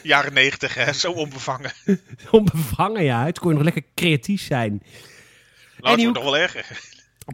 [0.02, 0.92] Jaren negentig, hè?
[0.92, 1.72] Zo onbevangen.
[2.30, 3.24] Onbevangen, ja.
[3.24, 4.82] Het kon je nog lekker creatief zijn.
[5.78, 6.80] Nou, het wordt nog wel erger.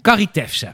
[0.01, 0.73] Carrie Tefse.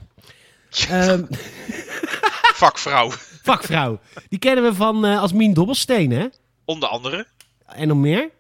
[0.89, 1.25] Ehm,
[2.63, 3.11] Vakvrouw.
[3.43, 4.01] vakvrouw.
[4.29, 6.27] Die kennen we van eh, als Mien Dobbelsteen, hè?
[6.65, 7.27] Onder andere.
[7.67, 8.31] En nog meer?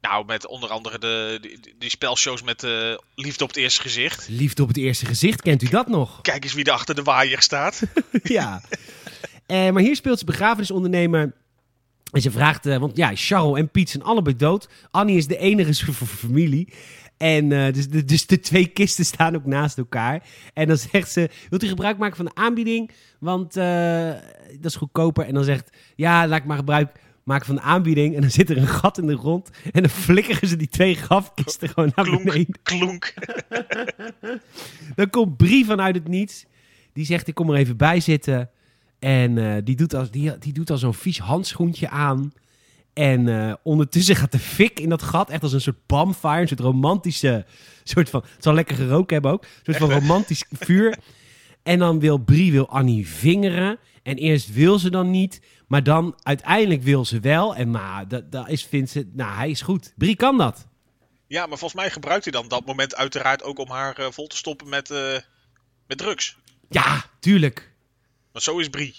[0.00, 4.26] Nou, met onder andere de, die, die spelshows met eh, Liefde op het eerste gezicht.
[4.28, 6.20] Liefde op het eerste gezicht, kent u dat nog?
[6.20, 7.82] Kijk eens wie er achter de waaier staat.
[8.22, 8.62] ja.
[9.46, 11.32] Eh, maar hier speelt ze begrafenisondernemer.
[12.12, 14.68] En ze vraagt, eh, want ja, Charles en Piet zijn allebei dood.
[14.90, 16.72] Annie is de enige van familie.
[17.24, 20.22] En eh, dus, de, dus de twee kisten staan ook naast elkaar.
[20.54, 22.90] En dan zegt ze, wilt u gebruik maken van de aanbieding?
[23.18, 24.12] Want eh,
[24.60, 25.26] dat is goedkoper.
[25.26, 28.14] En dan zegt, ja, laat ik maar gebruik maken van de aanbieding.
[28.14, 29.50] En dan zit er een gat in de grond.
[29.72, 32.58] En dan flikkeren ze die twee grafkisten gewoon naar Klonk, beneden.
[32.62, 33.14] klonk.
[34.96, 36.46] Dan komt Brie vanuit het niets.
[36.92, 38.50] Die zegt, ik kom er even bij zitten.
[38.98, 42.32] En eh, die doet al, die, die doet al zo'n vies handschoentje aan.
[42.94, 45.30] En eh, ondertussen gaat de fik in dat gat.
[45.30, 46.40] Echt als een soort bonfire.
[46.40, 47.46] Een soort romantische...
[47.84, 49.42] Soort van, het zal lekker geroken hebben ook.
[49.42, 50.98] Een soort van romantisch vuur.
[51.62, 53.78] En dan wil Brie wil Annie vingeren.
[54.02, 55.40] En eerst wil ze dan niet.
[55.68, 57.54] Maar dan uiteindelijk wil ze wel.
[57.56, 59.10] En maar dat, dat is, vindt ze...
[59.12, 59.92] Nou, hij is goed.
[59.96, 60.66] Brie kan dat.
[61.26, 64.26] Ja, maar volgens mij gebruikt hij dan dat moment uiteraard ook om haar eh, vol
[64.26, 65.18] te stoppen met, eh,
[65.86, 66.36] met drugs.
[66.68, 67.72] Ja, tuurlijk.
[68.32, 68.94] Want zo is Brie.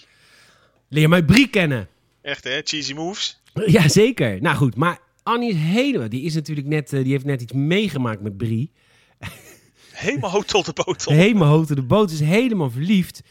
[0.88, 1.88] Leer mij Brie kennen.
[2.22, 3.40] Echt hè, cheesy moves.
[3.64, 4.40] Ja, zeker.
[4.40, 6.08] Nou goed, maar Annie is helemaal...
[6.08, 6.92] Die is natuurlijk net...
[6.92, 8.72] eh, die heeft net iets meegemaakt met Brie.
[9.92, 11.12] Helemaal hotel de botel.
[11.12, 11.74] Helemaal hoogte.
[11.74, 13.22] De boot is helemaal verliefd.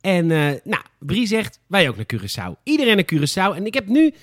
[0.00, 2.62] En eh, nou, Brie zegt, wij ook naar Curaçao.
[2.62, 3.56] Iedereen naar Curaçao.
[3.56, 4.14] En ik heb nu...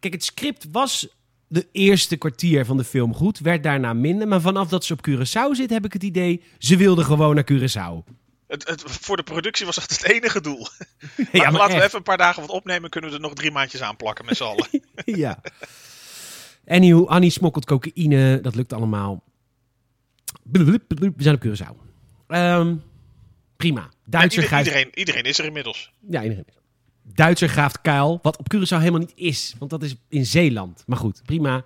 [0.00, 1.08] Kijk, het script was
[1.48, 3.38] de eerste kwartier van de film goed.
[3.38, 4.28] Werd daarna minder.
[4.28, 6.42] Maar vanaf dat ze op Curaçao zit, heb ik het idee...
[6.58, 8.14] Ze wilde gewoon naar Curaçao.
[8.46, 10.66] Het, het, voor de productie was dat het enige doel.
[11.16, 12.90] Ja, maar maar laten we even een paar dagen wat opnemen.
[12.90, 14.66] Kunnen we er nog drie maandjes aan plakken met z'n allen.
[15.04, 15.40] ja.
[16.66, 18.40] Anywho, Annie smokkelt cocaïne.
[18.40, 19.22] Dat lukt allemaal.
[20.42, 21.76] We zijn op Curaçao.
[22.26, 22.76] Ehm,
[23.56, 23.80] prima.
[23.80, 25.92] Ja, Duitser, ieder- iedereen, iedereen is er inmiddels.
[26.10, 26.46] ja, iedereen.
[27.02, 28.18] Duitser graaft kuil.
[28.22, 29.54] Wat op Curaçao helemaal niet is.
[29.58, 30.82] Want dat is in Zeeland.
[30.86, 31.64] Maar goed, prima.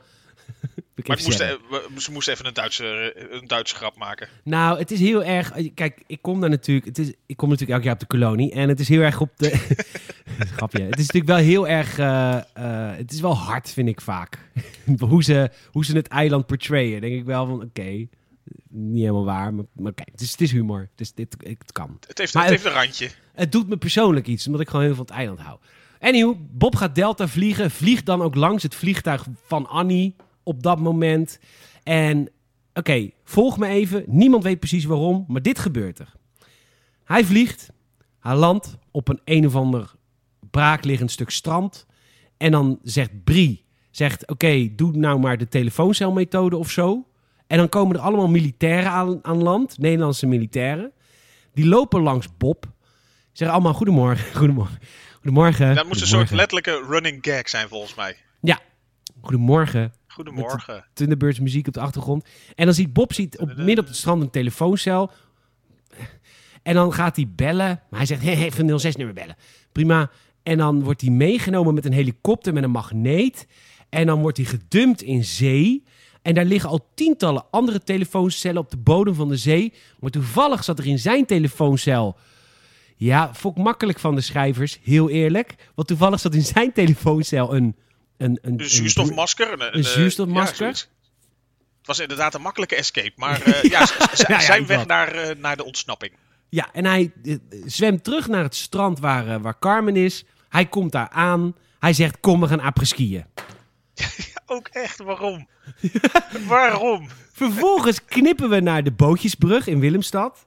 [1.07, 2.85] Maar het moest, eh, we- ze moesten even een Duitse,
[3.17, 4.29] eh, een Duitse grap maken.
[4.45, 5.53] Nou, het is heel erg.
[5.75, 6.87] Kijk, ik kom daar natuurlijk.
[6.87, 8.53] Het is, ik kom natuurlijk elk jaar op de kolonie.
[8.53, 9.51] En het is heel erg op de.
[10.57, 10.83] Grapje.
[10.83, 11.99] Het is natuurlijk wel heel erg.
[11.99, 14.39] eh, eh, het is wel hard, vind ik vaak.
[14.99, 17.01] hoe, ze, hoe ze het eiland portrayen.
[17.01, 18.07] Denk ik wel van: oké.
[18.69, 19.55] niet helemaal waar.
[19.55, 20.81] Maar, maar oké, het, is, het is humor.
[20.91, 21.97] Het, is, dit, het kan.
[22.07, 23.09] Het heeft, Maar het heeft een randje.
[23.35, 25.59] Het doet me persoonlijk iets, omdat ik gewoon heel veel van het eiland hou.
[26.01, 27.71] Anyhow, Bob gaat Delta vliegen.
[27.71, 30.17] Vliegt dan ook langs het vliegtuig van Annie
[30.49, 31.39] op dat moment.
[31.83, 32.29] En
[32.75, 34.05] oké, volg me even.
[34.07, 36.13] Niemand weet precies waarom, maar dit gebeurt er.
[37.05, 37.71] Hij vliegt.
[38.21, 39.95] Hij landt op een een of ander
[40.51, 41.87] braakliggend stuk strand.
[42.37, 47.07] En dan zegt Brie, zegt oké, doe nou maar de telefooncelmethode of zo.
[47.47, 50.93] En dan komen er allemaal militairen aan, aan land, Nederlandse militairen.
[51.55, 52.65] Die lopen langs Bob.
[53.33, 54.79] Zeggen allemaal goedemorgen, goedemorgen,
[55.15, 55.75] goedemorgen.
[55.75, 58.17] Dat moest een soort letterlijke running gag zijn volgens mij.
[58.41, 58.61] Ja,
[59.21, 59.93] goedemorgen.
[60.25, 60.85] Goedemorgen.
[60.93, 62.29] Thunderbirds muziek op de achtergrond.
[62.55, 65.11] En dan ziet Bob ziet op, midden op het strand een telefooncel.
[66.63, 67.67] En dan gaat hij bellen.
[67.91, 69.37] Maar hij zegt, hey, even 06-nummer bellen.
[69.73, 70.11] Prima.
[70.43, 73.47] En dan wordt hij meegenomen met een helikopter met een magneet.
[73.89, 75.85] En dan wordt hij gedumpt in zee.
[76.23, 79.73] En daar liggen al tientallen andere telefooncellen op de bodem van de zee.
[80.01, 82.17] Maar toevallig zat er in zijn telefooncel...
[82.97, 85.55] Ja, fok makkelijk van de schrijvers, heel eerlijk.
[85.75, 87.77] Want toevallig zat in zijn telefooncel een...
[88.19, 89.53] Een, een, Een zuurstofmasker.
[89.53, 90.67] Een, een eh, zuurstofmasker?
[90.67, 90.73] ja,
[91.79, 93.13] het was inderdaad een makkelijke escape.
[93.17, 93.87] Maar eh, ja,
[94.41, 96.13] zijn weg naar, eh, naar de ontsnapping.
[96.49, 97.13] Ja, en hij
[97.67, 100.25] zwemt terug naar het strand waar, waar Carmen is.
[100.49, 101.57] Hij komt daar aan.
[101.79, 103.25] Hij zegt, kom, we gaan après-skiën.
[104.47, 105.49] Ook echt, waarom?
[106.47, 107.09] waarom?
[107.33, 110.47] Vervolgens knippen we naar de bootjesbrug in Willemstad.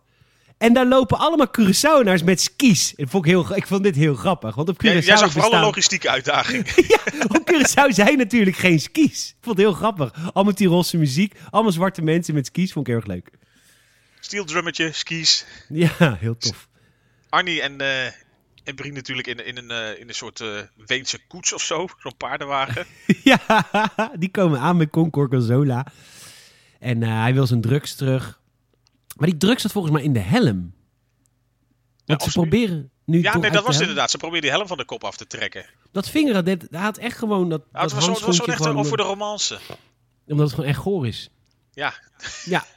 [0.62, 2.93] En daar lopen allemaal Curaçaoënaars met skis.
[2.95, 4.55] Ik vond, ik heel, ik vond dit heel grappig.
[4.55, 6.68] Want op Curaçao, Jij, jij zag vooral een logistieke uitdaging.
[6.93, 9.30] ja, op Curaçao zijn natuurlijk geen skis.
[9.30, 10.32] Ik vond het heel grappig.
[10.34, 11.34] Allemaal Tirolse muziek.
[11.49, 12.72] Allemaal zwarte mensen met skis.
[12.72, 13.30] Vond ik heel erg leuk.
[14.20, 15.45] Steel drummertje, skis.
[15.70, 16.68] Ja, heel tof.
[17.30, 18.05] Arnie en, eh
[18.64, 20.47] en Brie natuurlijk in, in, een, eh, in een soort eh
[20.86, 21.88] Weense koets of zo.
[22.03, 22.86] Zo'n paardenwagen.
[23.24, 23.39] ja,
[24.20, 25.86] die komen aan met Concord Consola.
[26.80, 28.40] En hij wil zijn drugs terug.
[29.16, 30.74] Maar die drugs zat volgens mij in de helm.
[32.05, 32.34] Want ze nu?
[32.34, 32.89] proberen...
[33.05, 34.12] Nu Ja, nee, dat de was inderdaad.
[34.12, 35.66] Ze probeerde die helm van de kop af te trekken.
[35.91, 38.36] Dat vingeren, dit, hij had echt gewoon dat, Nou, het dat was zo- het was
[38.36, 39.59] zo handschoentje echt gewoon, een- voor de romance.
[40.28, 41.30] Omdat het gewoon echt goor is.
[41.74, 41.93] Ja,
[42.45, 42.66] Ja.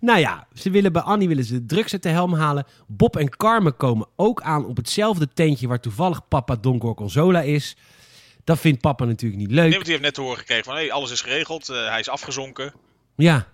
[0.00, 2.66] nou ja, ze willen bij Annie willen ze drugs uit de helm halen.
[2.86, 7.76] Bob en Carmen komen ook aan op hetzelfde tentje waar toevallig papa Don Gorgonzola is.
[8.44, 9.62] Dat vindt papa natuurlijk niet leuk.
[9.62, 11.68] nee, want die heeft net te horen gekregen van hey, alles is geregeld.
[11.68, 12.72] eh, hij is afgezonken.
[13.16, 13.46] Ja.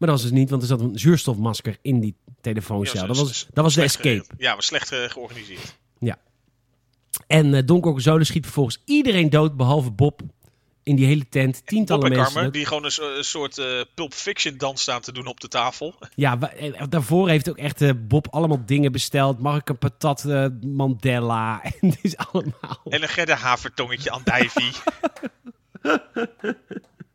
[0.00, 3.00] Maar dat was dus niet, want er zat een zuurstofmasker in die telefooncel.
[3.00, 4.24] Ja, dat was, dat was de escape.
[4.38, 5.78] Ja, was slecht georganiseerd.
[7.26, 7.80] En eh Don
[8.26, 10.20] schiet vervolgens iedereen dood, behalve Bob.
[10.82, 11.54] In die hele tent.
[11.54, 12.34] Bob Tientallen en mensen.
[12.34, 15.40] Carmen, die gewoon een, so- een soort eh, Pulp Fiction dans staan te doen op
[15.40, 15.94] de tafel.
[16.14, 19.38] Ja, eh, daarvoor heeft ook echt Bob allemaal dingen besteld.
[19.38, 20.24] Mag ik een patat
[20.62, 21.62] Mandela?
[21.80, 22.80] En het is allemaal...
[22.88, 24.72] En een Gerda havertongetje aan Divey.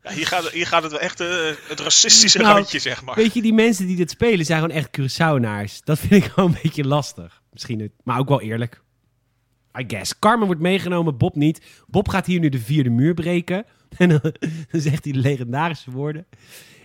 [0.06, 1.28] Ja, hier, gaat, hier gaat het wel echt eh,
[1.68, 3.16] het racistische Nou, randje, zeg maar.
[3.16, 5.80] Weet je, die mensen die dit spelen zijn gewoon echt Curaçaonaars.
[5.84, 7.42] Dat vind ik gewoon een beetje lastig.
[7.52, 8.82] Misschien, het, maar ook wel eerlijk.
[9.80, 10.20] I guess.
[10.20, 11.62] Carmen wordt meegenomen, Bob niet.
[11.88, 13.66] Bob gaat hier nu de vierde muur breken.
[13.98, 14.20] En dan,
[14.72, 16.26] dan zegt hij de legendarische woorden.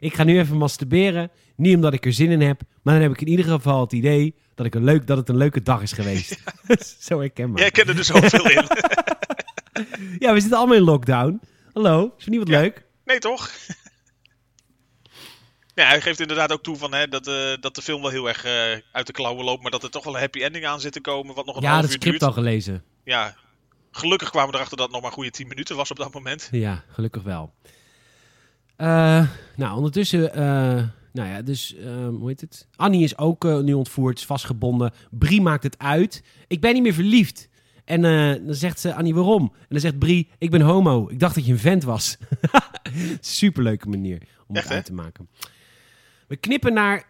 [0.00, 1.30] Ik ga nu even masturberen.
[1.56, 2.60] Niet omdat ik er zin in heb.
[2.82, 5.28] Maar dan heb ik in ieder geval het idee dat, ik een leuk, dat het
[5.28, 6.36] een leuke dag is geweest.
[7.08, 7.60] Zo herkenbaar.
[7.60, 8.64] Jij kent er dus zoveel in.
[10.18, 11.40] Ja, we zitten allemaal in lockdown.
[11.72, 12.60] Hallo, is het niet wat Ja.
[12.60, 12.84] leuk?
[13.10, 13.50] Nee, toch?
[15.74, 18.28] Ja, hij geeft inderdaad ook toe van, hè, dat, eh, dat de film wel heel
[18.28, 19.62] erg eh, uit de klauwen loopt.
[19.62, 21.34] Maar dat er toch wel een happy ending aan zit te komen.
[21.34, 22.22] Wat nog een Ja, dat script duurt.
[22.22, 22.84] al gelezen.
[23.04, 23.34] Ja,
[23.90, 26.48] gelukkig kwamen we erachter dat het nog maar goede 10 minuten was op dat moment.
[26.50, 27.52] Ja, gelukkig wel.
[28.76, 30.30] Eh, nou, ondertussen,
[31.12, 31.74] nou ja, dus,
[32.08, 32.66] hoe heet het?
[32.76, 34.92] Annie is ook nu ontvoerd, is vastgebonden.
[35.10, 36.22] Brie maakt het uit.
[36.46, 37.48] Ik ben niet meer verliefd.
[37.90, 39.42] En eh, dan zegt ze, Annie, waarom?
[39.58, 41.08] En dan zegt Brie, ik ben homo.
[41.08, 42.16] Ik dacht dat je een vent was.
[43.20, 45.28] Superleuke manier om Echt, het uit te maken.
[46.28, 47.04] We knippen naar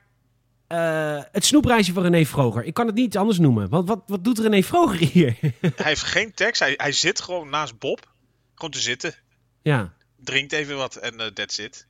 [0.66, 2.64] eh, het snoepreisje van René Vroger.
[2.64, 3.68] Ik kan het niet anders noemen.
[3.68, 5.36] Want wat, wat doet René Vroger hier?
[5.60, 8.12] Hij heeft geen tekst, hij, hij zit gewoon naast Bob.
[8.54, 9.14] Gewoon te zitten.
[9.62, 11.88] ja, Drinkt even wat en eh that's it.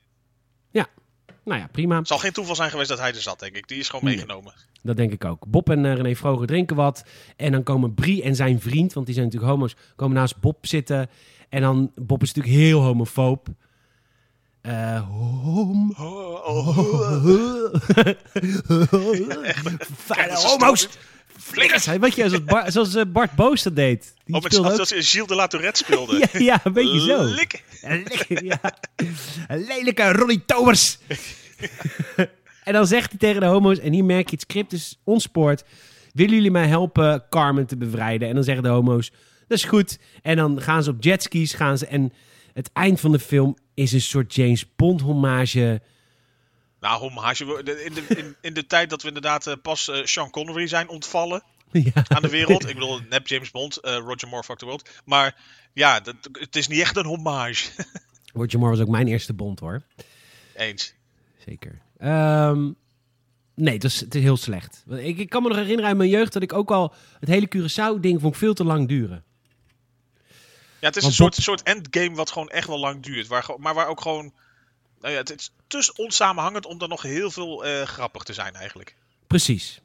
[1.43, 1.97] nou ja, prima.
[1.97, 3.67] Het zal geen toeval zijn geweest dat hij er zat, denk ik.
[3.67, 4.15] Die is gewoon Nee.
[4.15, 4.53] meegenomen.
[4.83, 5.45] Dat denk ik ook.
[5.47, 7.03] Bob en eh, René Vroger drinken wat.
[7.37, 10.65] En dan komen Brie en zijn vriend, want die zijn natuurlijk homo's, komen naast Bob
[10.67, 11.09] zitten.
[11.49, 13.47] En dan, Bob is natuurlijk heel homofoob.
[14.61, 15.93] Eh hom...
[20.05, 20.87] Fijne homo's!
[21.37, 21.85] Flikkers!
[21.85, 24.13] Weet je, zoals, Bar- zoals eh, Bart Boos dat deed.
[24.25, 26.17] Die Oh, met speelde ook- zoals Gilles de La Tourette speelde.
[26.33, 27.23] ja, ja, een beetje zo.
[27.23, 27.63] Lik.
[28.27, 28.59] Ja.
[29.47, 30.97] Een lelijke Ronnie Tobers.
[32.71, 35.63] en dan zegt hij tegen de homo's, en hier merk je het script is ontspoord.
[36.13, 38.27] Willen jullie mij helpen Carmen te bevrijden?
[38.27, 39.11] En dan zeggen de homo's,
[39.47, 39.99] dat is goed.
[40.21, 41.85] En dan gaan ze op jetskis, gaan ze...
[41.87, 42.13] En
[42.53, 45.81] het eind van de film is een soort James Bond hommage.
[46.79, 47.45] Nou, hommage.
[47.45, 50.89] In de, in, in de tijd dat we inderdaad eh, pas eh, Sean Connery zijn
[50.89, 52.05] ontvallen ja.
[52.07, 52.67] aan de wereld.
[52.67, 54.89] Ik bedoel, nep James Bond, eh, Roger Moore, Fuck the World.
[55.05, 55.35] Maar
[55.73, 57.69] ja, dat, het is niet echt een hommage.
[58.33, 59.81] Roger Moore was ook mijn eerste Bond, hoor.
[60.55, 60.93] Eens.
[61.45, 61.81] Zeker.
[62.01, 62.71] Ehm,
[63.55, 64.83] nee, het is, het is heel slecht.
[64.89, 67.47] Ik, ik kan me nog herinneren uit mijn jeugd dat ik ook al het hele
[67.55, 69.23] Curaçao-ding vond ik veel te lang duren.
[70.79, 73.27] Ja, het is Want een soort, soort endgame wat gewoon echt wel lang duurt.
[73.27, 74.33] Waar, maar waar ook gewoon...
[74.99, 78.53] Nou ja, het is te onsamenhangend om dan nog heel veel eh, grappig te zijn
[78.55, 78.95] eigenlijk.
[79.27, 79.81] Precies.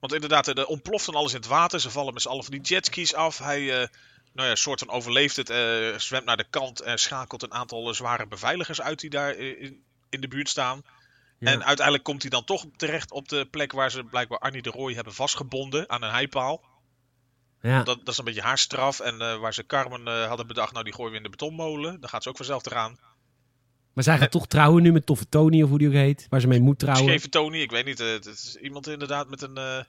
[0.00, 1.80] Want inderdaad, er ontploft dan alles in het water.
[1.80, 3.38] Ze vallen met z'n allen van die jetskis af.
[3.38, 3.88] Hij, eh,
[4.32, 5.50] nou ja, soort van overleeft het.
[5.50, 9.34] eh, zwemt naar de kant en schakelt een aantal eh, zware beveiligers uit die daar
[9.34, 10.82] eh, in, in de buurt staan.
[11.38, 11.52] Ja.
[11.52, 14.70] En uiteindelijk komt hij dan toch terecht op de plek waar ze blijkbaar Arnie de
[14.70, 16.64] Roy hebben vastgebonden aan een heipaal.
[17.62, 17.82] Ja.
[17.82, 19.00] Dat, dat is een beetje haar straf.
[19.00, 22.00] En eh, waar ze Carmen eh, hadden bedacht, nou die gooien we in de betonmolen.
[22.00, 22.98] Dan gaat ze ook vanzelf eraan.
[23.92, 26.26] Maar zij gaat toch trouwen nu met Toffe Tony, of hoe die ook heet.
[26.28, 27.08] Waar ze mee moet trouwen.
[27.08, 28.00] Scheve Tony, ik weet niet.
[28.00, 29.84] eh, het is iemand inderdaad met een...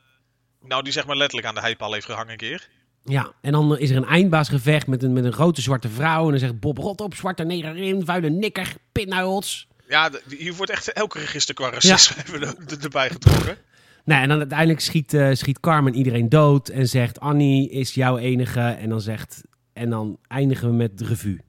[0.61, 2.69] nou, die zeg maar letterlijk aan de heipaal heeft gehangen een keer.
[3.03, 6.23] Ja, en dan is er een eindbaasgevecht met een, met een grote zwarte vrouw.
[6.23, 9.67] En dan zegt Bob, rot op, zwarte negerin, vuile nikker, pinnuils.
[9.89, 12.23] Ja, hier wordt echt elke register qua racisme
[12.67, 13.57] er- erbij getrokken.
[14.05, 16.69] Nou, en dan uiteindelijk schiet, eh, schiet Carmen iedereen dood.
[16.69, 18.59] En zegt, Annie is jouw enige.
[18.59, 19.41] En dan zegt...
[19.73, 21.39] En dan eindigen we met de revue.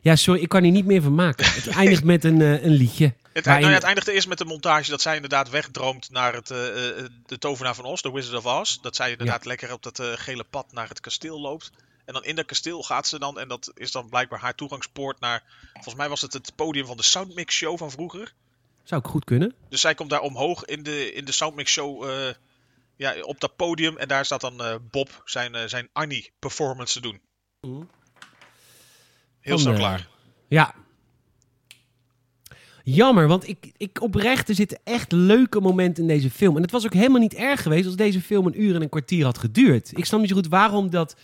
[0.00, 1.46] Ja, sorry, ik kan hier niet meer van maken.
[1.52, 3.14] Het eindigt met een, eh, een liedje.
[3.32, 6.50] Het, nou ja, het eindigde eerst met de montage dat zij inderdaad wegdroomt naar het,
[6.50, 6.56] eh,
[7.26, 8.78] de tovenaar van Oz, de Wizard of Oz.
[8.80, 11.70] Dat zij inderdaad lekker op dat gele pad naar het kasteel loopt.
[12.12, 15.20] En dan in dat kasteel gaat ze dan, en dat is dan blijkbaar haar toegangspoort
[15.20, 15.42] naar,
[15.72, 18.34] volgens mij was het het podium van de Soundmix Show van vroeger.
[18.82, 19.54] Zou ik goed kunnen.
[19.68, 22.34] Dus zij komt daar omhoog in de, in de Soundmix Show, eh,
[22.96, 23.96] ja, op dat podium.
[23.96, 27.20] En daar staat dan eh, Bob zijn, eh, zijn Annie performance te doen.
[27.60, 27.86] Heel
[29.42, 30.08] Van, snel klaar.
[30.48, 30.74] Ja.
[32.84, 36.56] Jammer, want ik, ik oprecht, er zitten echt leuke momenten in deze film.
[36.56, 38.88] En het was ook helemaal niet erg geweest als deze film een uur en een
[38.88, 39.98] kwartier had geduurd.
[39.98, 41.16] Ik snap niet zo goed waarom dat...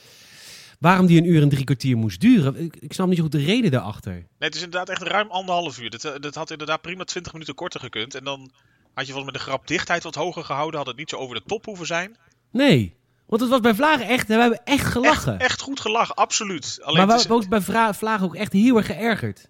[0.79, 2.57] Waarom die een uur en drie kwartier moest duren.
[2.57, 4.13] Ik, ik snap niet zo goed de reden daarachter.
[4.13, 5.91] Nee, het is inderdaad echt ruim anderhalf uur.
[5.91, 8.15] Dat, eh, dat had inderdaad prima 20 minuten korter gekund.
[8.15, 8.51] En dan
[8.95, 10.79] had je volgens mij de grapdichtheid wat hoger gehouden.
[10.79, 12.17] Had het niet zo over de top hoeven zijn.
[12.51, 14.27] Nee, want het was bij Vlagen echt...
[14.27, 15.33] We hebben echt gelachen.
[15.33, 16.79] Echt, echt goed gelachen, absoluut.
[16.83, 19.49] Alleen maar we hebben ook bij Vlagen ook echt heel erg geërgerd.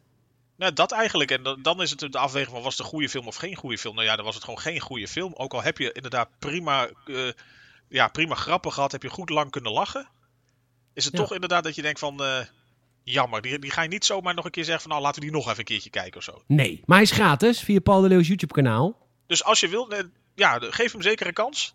[0.56, 1.30] Nou, dat eigenlijk.
[1.30, 3.54] En dan, dan is het de afweging van was het een goede film of geen
[3.54, 3.94] goede film.
[3.94, 5.34] Nou ja, dan was het gewoon geen goede film.
[5.34, 7.28] Ook al heb je inderdaad prima, eh,
[7.88, 10.08] ja, prima grappen gehad, heb je goed lang kunnen lachen.
[10.98, 11.18] Is het Ja.
[11.20, 12.40] toch inderdaad dat je denkt van, eh,
[13.02, 15.26] jammer, die, die ga je niet zomaar nog een keer zeggen van, nou laten we
[15.28, 16.42] die nog even een keertje kijken of zo.
[16.46, 19.06] Nee, maar hij is gratis via Paul de Leeuws YouTube kanaal.
[19.26, 19.98] Dus als je wilt, eh,
[20.34, 21.74] ja, geef hem zeker een kans.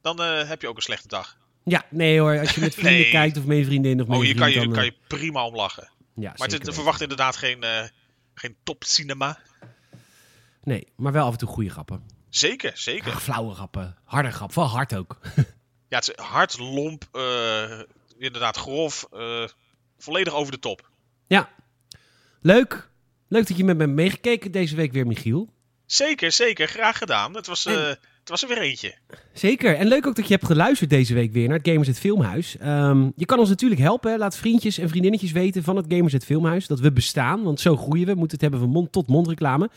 [0.00, 1.36] Dan eh, heb je ook een slechte dag.
[1.64, 3.10] Ja, nee hoor, als je met vrienden Nee.
[3.10, 5.44] kijkt of je vriendin of met Oh, hier kan je, dan, kan eh, je prima
[5.46, 5.90] om lachen.
[6.14, 7.88] Ja, Maar het, verwacht inderdaad geen, eh,
[8.34, 9.38] geen top cinema.
[10.62, 12.02] Nee, maar wel af en toe goede grappen.
[12.30, 13.12] Zeker, zeker.
[13.12, 13.96] Ach, flauwe grappen.
[14.04, 15.18] Harde grap, wel hard ook.
[15.88, 17.80] Ja, het is hard, lomp, eh,
[18.22, 19.44] inderdaad grof, eh,
[19.98, 20.90] volledig over de top.
[21.26, 21.48] Ja,
[22.40, 22.90] leuk.
[23.28, 25.52] Leuk dat je met me meegekeken deze week weer, Michiel.
[25.86, 26.68] Zeker, zeker.
[26.68, 27.34] Graag gedaan.
[27.34, 28.94] Het was, eh, het was er weer eentje.
[29.32, 29.76] Zeker.
[29.76, 32.56] En leuk ook dat je hebt geluisterd deze week weer naar het Gamers het Filmhuis.
[32.56, 34.10] Ehm, je kan ons natuurlijk helpen.
[34.10, 34.16] hè.
[34.16, 37.42] Laat vriendjes en vriendinnetjes weten van het Gamers het Filmhuis dat we bestaan.
[37.42, 38.12] Want zo groeien we.
[38.12, 39.70] We moeten het hebben van mond-tot-mond reclame.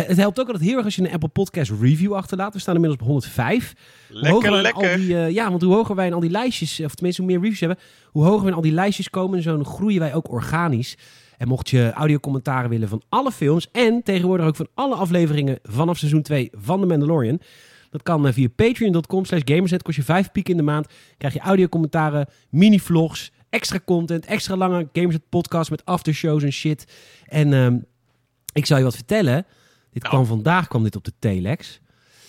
[0.00, 2.52] Het helpt ook altijd heel erg als je een Apple Podcast review achterlaat.
[2.52, 3.74] We staan inmiddels op 105.
[4.08, 4.90] Hoe hoger Lekker, lekker.
[4.90, 7.30] Al die, eh, ja, want hoe hoger wij in al die lijstjes, of tenminste hoe
[7.30, 7.78] meer reviews hebben,
[8.10, 10.96] hoe hoger we in al die lijstjes komen, zo groeien wij ook organisch.
[11.38, 15.98] En mocht je audiocommentaren willen van alle films en tegenwoordig ook van alle afleveringen vanaf
[15.98, 17.40] seizoen 2 van The Mandalorian,
[17.90, 19.82] dat kan eh, via patreon.com slash gamersnet.
[19.82, 20.86] Kost je 5 piek in de maand.
[21.18, 26.86] Krijg je audiocommentaren, mini-vlogs, extra content, extra lange Gamersnet podcast met aftershows en shit.
[27.26, 27.78] En ehm,
[28.52, 29.46] ik zal je wat vertellen.
[29.96, 30.14] Dit Nou.
[30.14, 31.80] kwam vandaag kwam dit op de telex.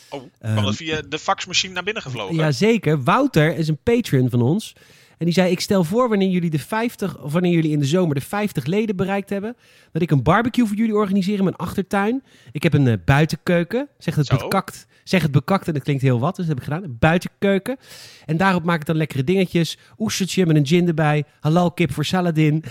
[0.09, 2.35] Oh, Ehm, via de faxmachine naar binnen gevlogen?
[2.35, 3.03] Jazeker.
[3.03, 4.73] Wouter is een patron van ons.
[5.17, 7.85] En die zei, ik stel voor wanneer jullie, de 50, of wanneer jullie in de
[7.85, 9.55] zomer de 50 leden bereikt hebben,
[9.91, 12.23] dat ik een barbecue voor jullie organiseer in mijn achtertuin.
[12.51, 13.87] Ik heb een eh, buitenkeuken.
[13.97, 14.37] Zeg het, Zo.
[14.37, 16.89] bekakt, zeg het bekakt en dat klinkt heel wat, dus dat heb ik gedaan.
[16.89, 17.77] Een buitenkeuken.
[18.25, 19.77] En daarop maak ik dan lekkere dingetjes.
[19.97, 21.23] Oestertje met een gin erbij.
[21.39, 22.55] Halal kip voor Saladin.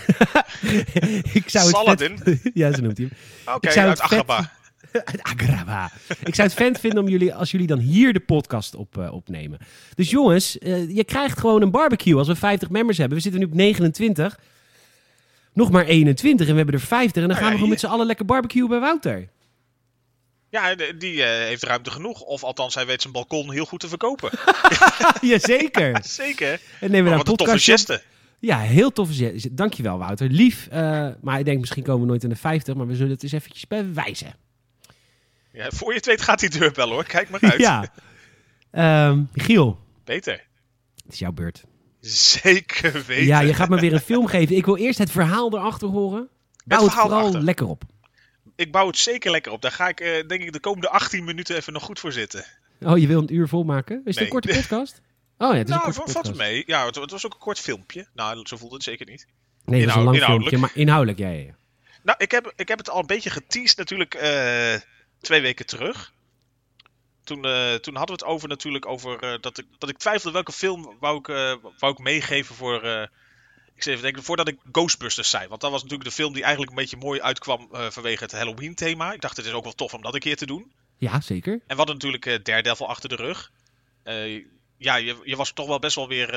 [1.33, 2.17] ik zou het Saladin?
[2.23, 3.09] vet- ja, zo noemt hij
[3.45, 3.55] hem.
[3.55, 4.49] Oké, zou uit vet-.
[5.05, 5.91] Uit.
[6.23, 9.13] Ik zou het vet vinden om jullie, als jullie dan hier de podcast op, eh,
[9.13, 9.59] opnemen.
[9.95, 13.17] Dus jongens, eh, je krijgt gewoon een barbecue als we 50 members hebben.
[13.17, 14.39] We zitten nu op 29.
[15.53, 17.21] Nog maar 21 en we hebben er 50.
[17.21, 19.29] En dan Nou gaan ja, we gewoon met z'n allen lekker barbecue bij Wouter.
[20.49, 22.21] Ja, die eh, heeft ruimte genoeg.
[22.21, 24.29] Of althans, hij weet zijn balkon heel goed te verkopen.
[25.21, 25.99] Jazeker.
[26.21, 26.61] Zeker.
[26.79, 28.01] En nemen we daar een toffe geste.
[28.39, 29.41] Ja, heel toffe zin.
[29.51, 30.29] Dankjewel Wouter.
[30.29, 30.67] Lief.
[31.21, 32.75] maar ik denk misschien komen we nooit in de 50.
[32.75, 34.46] Maar we zullen het eens eventjes bewijzen.
[35.57, 37.03] Ja, voor je het weet gaat die deur wel hoor.
[37.03, 37.59] Kijk maar uit.
[37.69, 37.87] Ja.
[38.71, 40.43] Ehm Michiel, Peter.
[41.03, 41.63] het is jouw beurt.
[42.01, 43.25] Zeker weten.
[43.25, 44.55] Ja, je gaat me weer een film geven.
[44.55, 46.27] Ik wil eerst het verhaal erachter horen.
[46.65, 47.83] Bouw het, verhaal vooral lekker op.
[48.55, 49.61] Ik bouw het zeker lekker op.
[49.61, 52.45] Daar ga ik eh, denk ik de komende 18 minuten even nog goed voor zitten.
[52.81, 53.95] Oh, je wil een uur volmaken?
[53.95, 54.23] Is het Nee.
[54.23, 55.01] een korte podcast?
[55.37, 56.49] Oh ja, het is nou, een valt korte valt podcast.
[56.51, 56.63] mee.
[56.65, 58.07] Ja, het, het was ook een kort filmpje.
[58.13, 59.27] Nou, zo voelde het zeker niet.
[59.65, 61.55] Nee, dat is een lang filmpje, maar inhoudelijk, ja, ja, ja.
[62.03, 64.73] Nou, ik heb, ik heb het al een beetje geteased natuurlijk eh,
[65.21, 66.13] twee weken terug.
[67.23, 70.33] Toen, eh, toen hadden we het over natuurlijk over eh, dat, ik, dat ik twijfelde
[70.33, 72.85] welke film wou ik, eh, wou ik meegeven voor...
[73.75, 75.47] ik even denken, voordat ik Ghostbusters zei.
[75.47, 78.75] Want dat was natuurlijk de film die eigenlijk een beetje mooi uitkwam vanwege het Halloween
[78.75, 79.13] thema.
[79.13, 80.71] Ik dacht, het is ook wel tof om dat een keer te doen.
[80.97, 81.53] Ja, zeker.
[81.53, 83.51] En we hadden natuurlijk Daredevil achter de rug.
[84.77, 86.31] Ja, je, je was toch wel best wel weer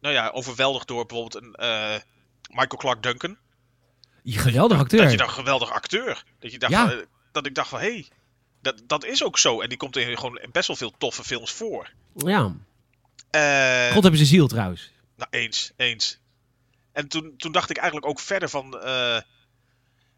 [0.00, 1.54] nou ja, overweldigd door bijvoorbeeld een
[2.48, 3.36] Michael Clark Duncan.
[4.22, 5.16] Je geweldig Dat je acteur.
[5.16, 6.24] dacht, geweldig acteur.
[6.38, 7.04] Dat, je dacht, Ja.
[7.34, 8.08] Dat ik dacht van, hé, hey,
[8.60, 9.60] dat, dat is ook zo.
[9.60, 11.90] En die komt in gewoon in best wel veel toffe films voor.
[12.16, 12.54] Ja.
[13.30, 14.90] Eh, God hebben ze ziel trouwens.
[15.16, 16.18] nou, eens, eens.
[16.92, 18.80] En toen, toen dacht ik eigenlijk ook verder van...
[18.80, 19.20] eh,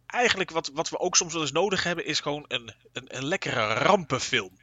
[0.06, 2.06] eigenlijk wat, wat we ook soms wel eens nodig hebben...
[2.06, 4.58] is gewoon een, een, een lekkere rampenfilm.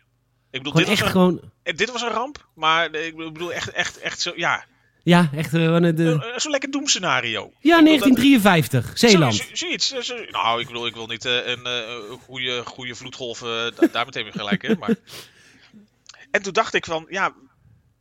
[0.52, 1.52] Ik bedoel, Gewoon dit was, een, gewoon...
[1.64, 2.48] eh, dit was een ramp.
[2.54, 4.32] Maar ik bedoel, echt, echt, echt zo...
[4.36, 4.66] Ja,
[5.04, 6.30] Ja, echt eh, de...
[6.34, 7.42] eh, zo'n lekker doemscenario.
[7.60, 8.92] Ja, Ik bedoel, dat- 1953.
[8.98, 9.36] Zeeland.
[9.36, 9.92] Zo- zo- Zoiets.
[9.92, 11.84] eh, zo- nou, ik bedoel, ik wil niet eh, een eh,
[12.26, 14.78] goede, goede vloedgolf eh, da- daar meteen weer gelijk in.
[14.80, 14.96] Maar...
[16.32, 17.34] En toen dacht ik van, ja,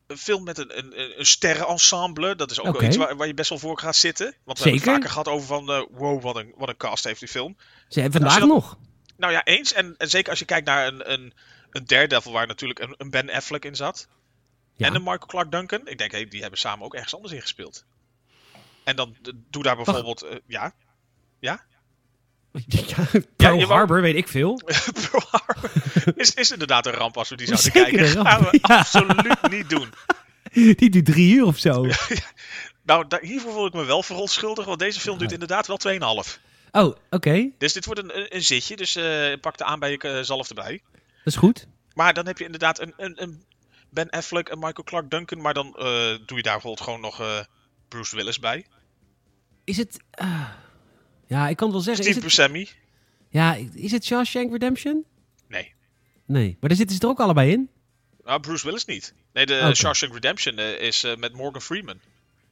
[0.07, 3.35] een film met een, een, een- sterrenensemble, dat is ook wel iets waar, waar je
[3.35, 4.35] best wel voor gaat zitten.
[4.45, 7.05] Want we hebben het vaker gehad over van, eh, wow, wat een, wat een cast
[7.05, 7.57] heeft die film.
[7.89, 8.79] Ze hebben vandaag Als je nog.
[9.17, 9.73] Nou ja, eens.
[9.73, 11.33] En, en zeker als je kijkt naar een, een,
[11.71, 14.09] een Daredevil waar natuurlijk een, een Ben Affleck in zat.
[14.83, 14.89] Ja.
[14.89, 15.81] En een Michael Clark Duncan.
[15.89, 17.85] Ik denk, hey, die hebben samen ook ergens anders in gespeeld.
[18.85, 19.17] En dan
[19.51, 20.73] doe daar bijvoorbeeld, eh, ja,
[21.41, 21.65] Ja,
[23.37, 24.61] Pearl je wou- Harbor, weet ik veel.
[25.11, 25.71] Pearl Harbor
[26.17, 28.15] is, is inderdaad een ramp als we die zouden Zeker kijken.
[28.15, 28.77] ramp, gaan we ja.
[28.79, 29.93] absoluut niet doen.
[30.53, 31.87] Die duurt drie uur of zo.
[32.83, 35.79] Nou, daar, hiervoor voel ik me wel verontschuldigd, want deze film duurt inderdaad wel
[36.25, 36.41] 2,5.
[36.73, 37.49] Oh, oké.
[37.59, 40.49] Dus dit wordt een, een, een zitje, dus eh, pak de aan bij je eh,
[40.49, 40.83] erbij.
[40.93, 41.67] Dat is goed.
[41.95, 43.45] Maar dan heb je inderdaad een, een, een
[43.93, 45.85] Ben Affleck en Michael Clark Duncan, maar dan eh,
[46.27, 47.39] doe je daar bijvoorbeeld gewoon nog eh,
[47.89, 48.67] Bruce Willis bij.
[49.65, 49.97] Is het...
[50.11, 50.49] ah,
[51.27, 52.05] ja, ik kan het wel zeggen.
[52.05, 52.69] Is Steve het, Buscemi.
[53.29, 55.05] ja, is het Shawshank Redemption?
[55.49, 55.73] Nee.
[56.27, 57.71] Nee, maar daar zitten ze er ook allebei in.
[58.25, 59.15] Nou, Bruce Willis niet.
[59.33, 59.75] Nee, de Oké.
[59.75, 62.01] Shawshank Redemption eh, is eh, met Morgan Freeman.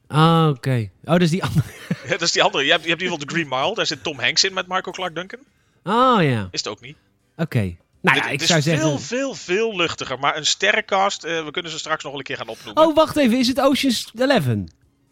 [0.07, 0.89] Ah, oké.
[1.03, 1.67] Oh, dat is die andere.
[2.03, 2.63] Ja, dat is die andere.
[2.63, 3.75] Je hebt, je hebt in ieder geval The Green Mile.
[3.75, 5.39] Daar zit Tom Hanks in met Michael Clark Duncan.
[5.83, 6.47] Oh, ja.
[6.51, 6.97] Is het ook niet.
[7.37, 7.75] Oké.
[8.01, 8.99] Nou ja, ik het zou is veel, zeggen...
[8.99, 10.19] veel, veel luchtiger.
[10.19, 12.83] Maar een sterrencast, eh, we kunnen ze straks nog een keer gaan opnoemen.
[12.83, 13.37] Oh, wacht even.
[13.39, 14.45] Is het Ocean's 11?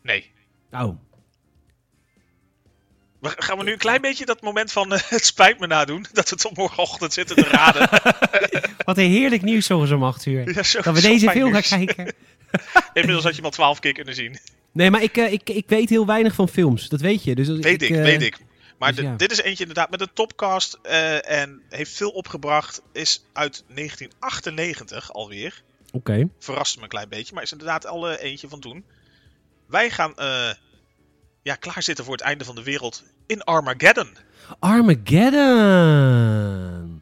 [0.03, 0.31] Nee.
[0.71, 0.99] Oh.
[3.19, 6.05] We, gaan we nu een klein beetje dat moment van eh, het spijt me nadoen?
[6.13, 7.89] Dat we tot morgenochtend zitten te raden.
[8.85, 10.53] Wat een heerlijk nieuws zo om 8 uur.
[10.53, 12.13] Ja, zo- Dat we deze film gaan kijken.
[12.93, 14.39] Inmiddels had je hem al twaalf keer kunnen zien.
[14.71, 16.87] Nee, maar ik, eh, ik, ik weet heel weinig van films.
[16.89, 17.35] Dat weet je.
[17.35, 18.37] Dus Weet ik, eh, weet ik.
[18.79, 22.81] Maar dus de- dit is eentje inderdaad met een topcast eh, en heeft veel opgebracht.
[22.91, 25.61] Is uit 1998 alweer.
[25.91, 26.29] Oké.
[26.39, 28.83] Verraste me een klein beetje, maar is inderdaad al eh, eentje van toen.
[29.67, 30.49] Wij gaan eh,
[31.43, 34.09] ja, klaarzitten voor het einde van de wereld in Armageddon.
[35.59, 37.01] Armageddon.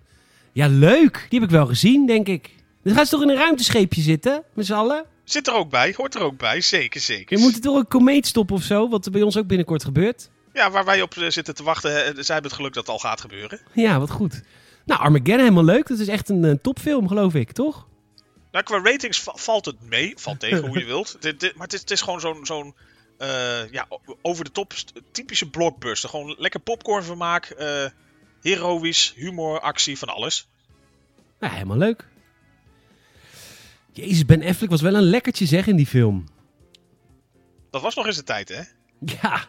[0.53, 1.25] Ja, leuk.
[1.29, 2.55] Die heb ik wel gezien, denk ik.
[2.83, 5.05] Dan gaan ze toch in een ruimtescheepje zitten, met z'n allen?
[5.23, 7.37] Zit er ook bij, hoort er ook bij, zeker, zeker.
[7.37, 10.29] Je moet toch een komeet stoppen of zo, wat er bij ons ook binnenkort gebeurt.
[10.57, 12.99] Ja, waar wij op eh, zitten te wachten, zij hebben het geluk dat het al
[12.99, 13.59] gaat gebeuren.
[13.73, 14.41] Ja, wat goed.
[14.85, 15.87] Nou, Armageddon helemaal leuk.
[15.87, 17.87] Dat is echt een, eh, topfilm, geloof ik, toch?
[18.51, 21.17] Nou, qua ratings va- valt het mee, valt tegen hoe je wilt.
[21.21, 22.75] Dit, dit- maar het is, het is gewoon zo'n zo'n
[23.17, 23.87] eh, ja,
[24.21, 24.73] over de top
[25.11, 26.09] typische blockbuster.
[26.09, 27.85] Gewoon lekker popcornvermaak, eh
[28.41, 30.47] heroïs, humor, actie, van alles.
[31.39, 32.07] Ja, helemaal leuk.
[33.91, 36.25] Jezus, Ben Affleck was wel een lekkertje zeg in die film.
[37.71, 38.61] Dat was nog eens de tijd, hè?
[39.21, 39.45] Ja.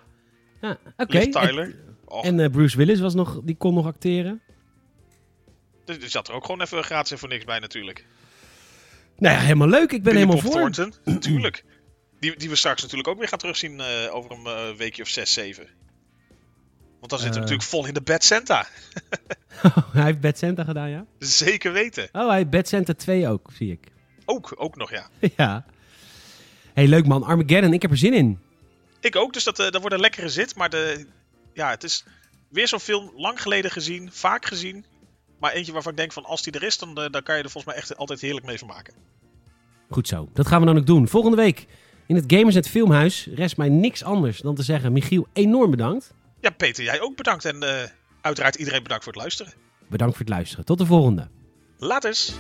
[0.61, 1.19] Ja Oké.
[1.19, 1.75] Liv Tyler.
[2.05, 4.41] Och, En, en eh, Bruce Willis was nog, die kon nog acteren.
[5.87, 8.05] er er zat er ook gewoon even gratis en voor niks bij natuurlijk.
[9.19, 9.93] Nou ja, helemaal leuk.
[9.93, 10.61] Ik ben Billy helemaal Bob voor.
[10.71, 11.65] Thornton, natuurlijk.
[12.21, 15.09] Die, die we straks natuurlijk ook weer gaan terugzien eh, over een eh, weekje of
[15.09, 15.67] zes, zeven.
[16.99, 17.51] Want dan zitten we Eh.
[17.51, 18.67] natuurlijk vol in de Bad Santa.
[19.93, 21.07] hij heeft Bad Santa gedaan, ja?
[21.19, 22.09] Zeker weten.
[22.13, 23.87] Oh, hij heeft Bad Santa 2 ook, zie ik.
[24.25, 25.07] Ook, ook nog, ja.
[25.37, 25.65] ja.
[26.75, 27.23] hey, leuk man.
[27.23, 28.39] Armageddon, ik heb er zin in.
[29.01, 30.57] Ik ook, dus dat, eh, dat wordt een lekkere zit.
[30.57, 31.07] Maar de,
[31.53, 32.05] ja, het is
[32.49, 34.85] weer zo'n film lang geleden gezien, vaak gezien.
[35.39, 37.43] Maar eentje waarvan ik denk van als die er is, dan, eh, dan kan je
[37.43, 38.95] er volgens mij echt altijd heerlijk mee vermaken.
[39.91, 40.29] Goed zo.
[40.33, 41.09] Dat gaan we dan ook doen.
[41.09, 41.67] Volgende week
[42.07, 44.93] in het Gamersnet Filmhuis rest mij niks anders dan te zeggen...
[44.93, 46.15] Michiel, enorm bedankt.
[46.41, 47.45] Ja, Peter, jij ook bedankt.
[47.45, 47.89] En eh,
[48.21, 49.53] uiteraard iedereen bedankt voor het luisteren.
[49.87, 50.65] Bedankt voor het luisteren.
[50.65, 51.29] Tot de volgende.
[51.79, 52.33] Laters!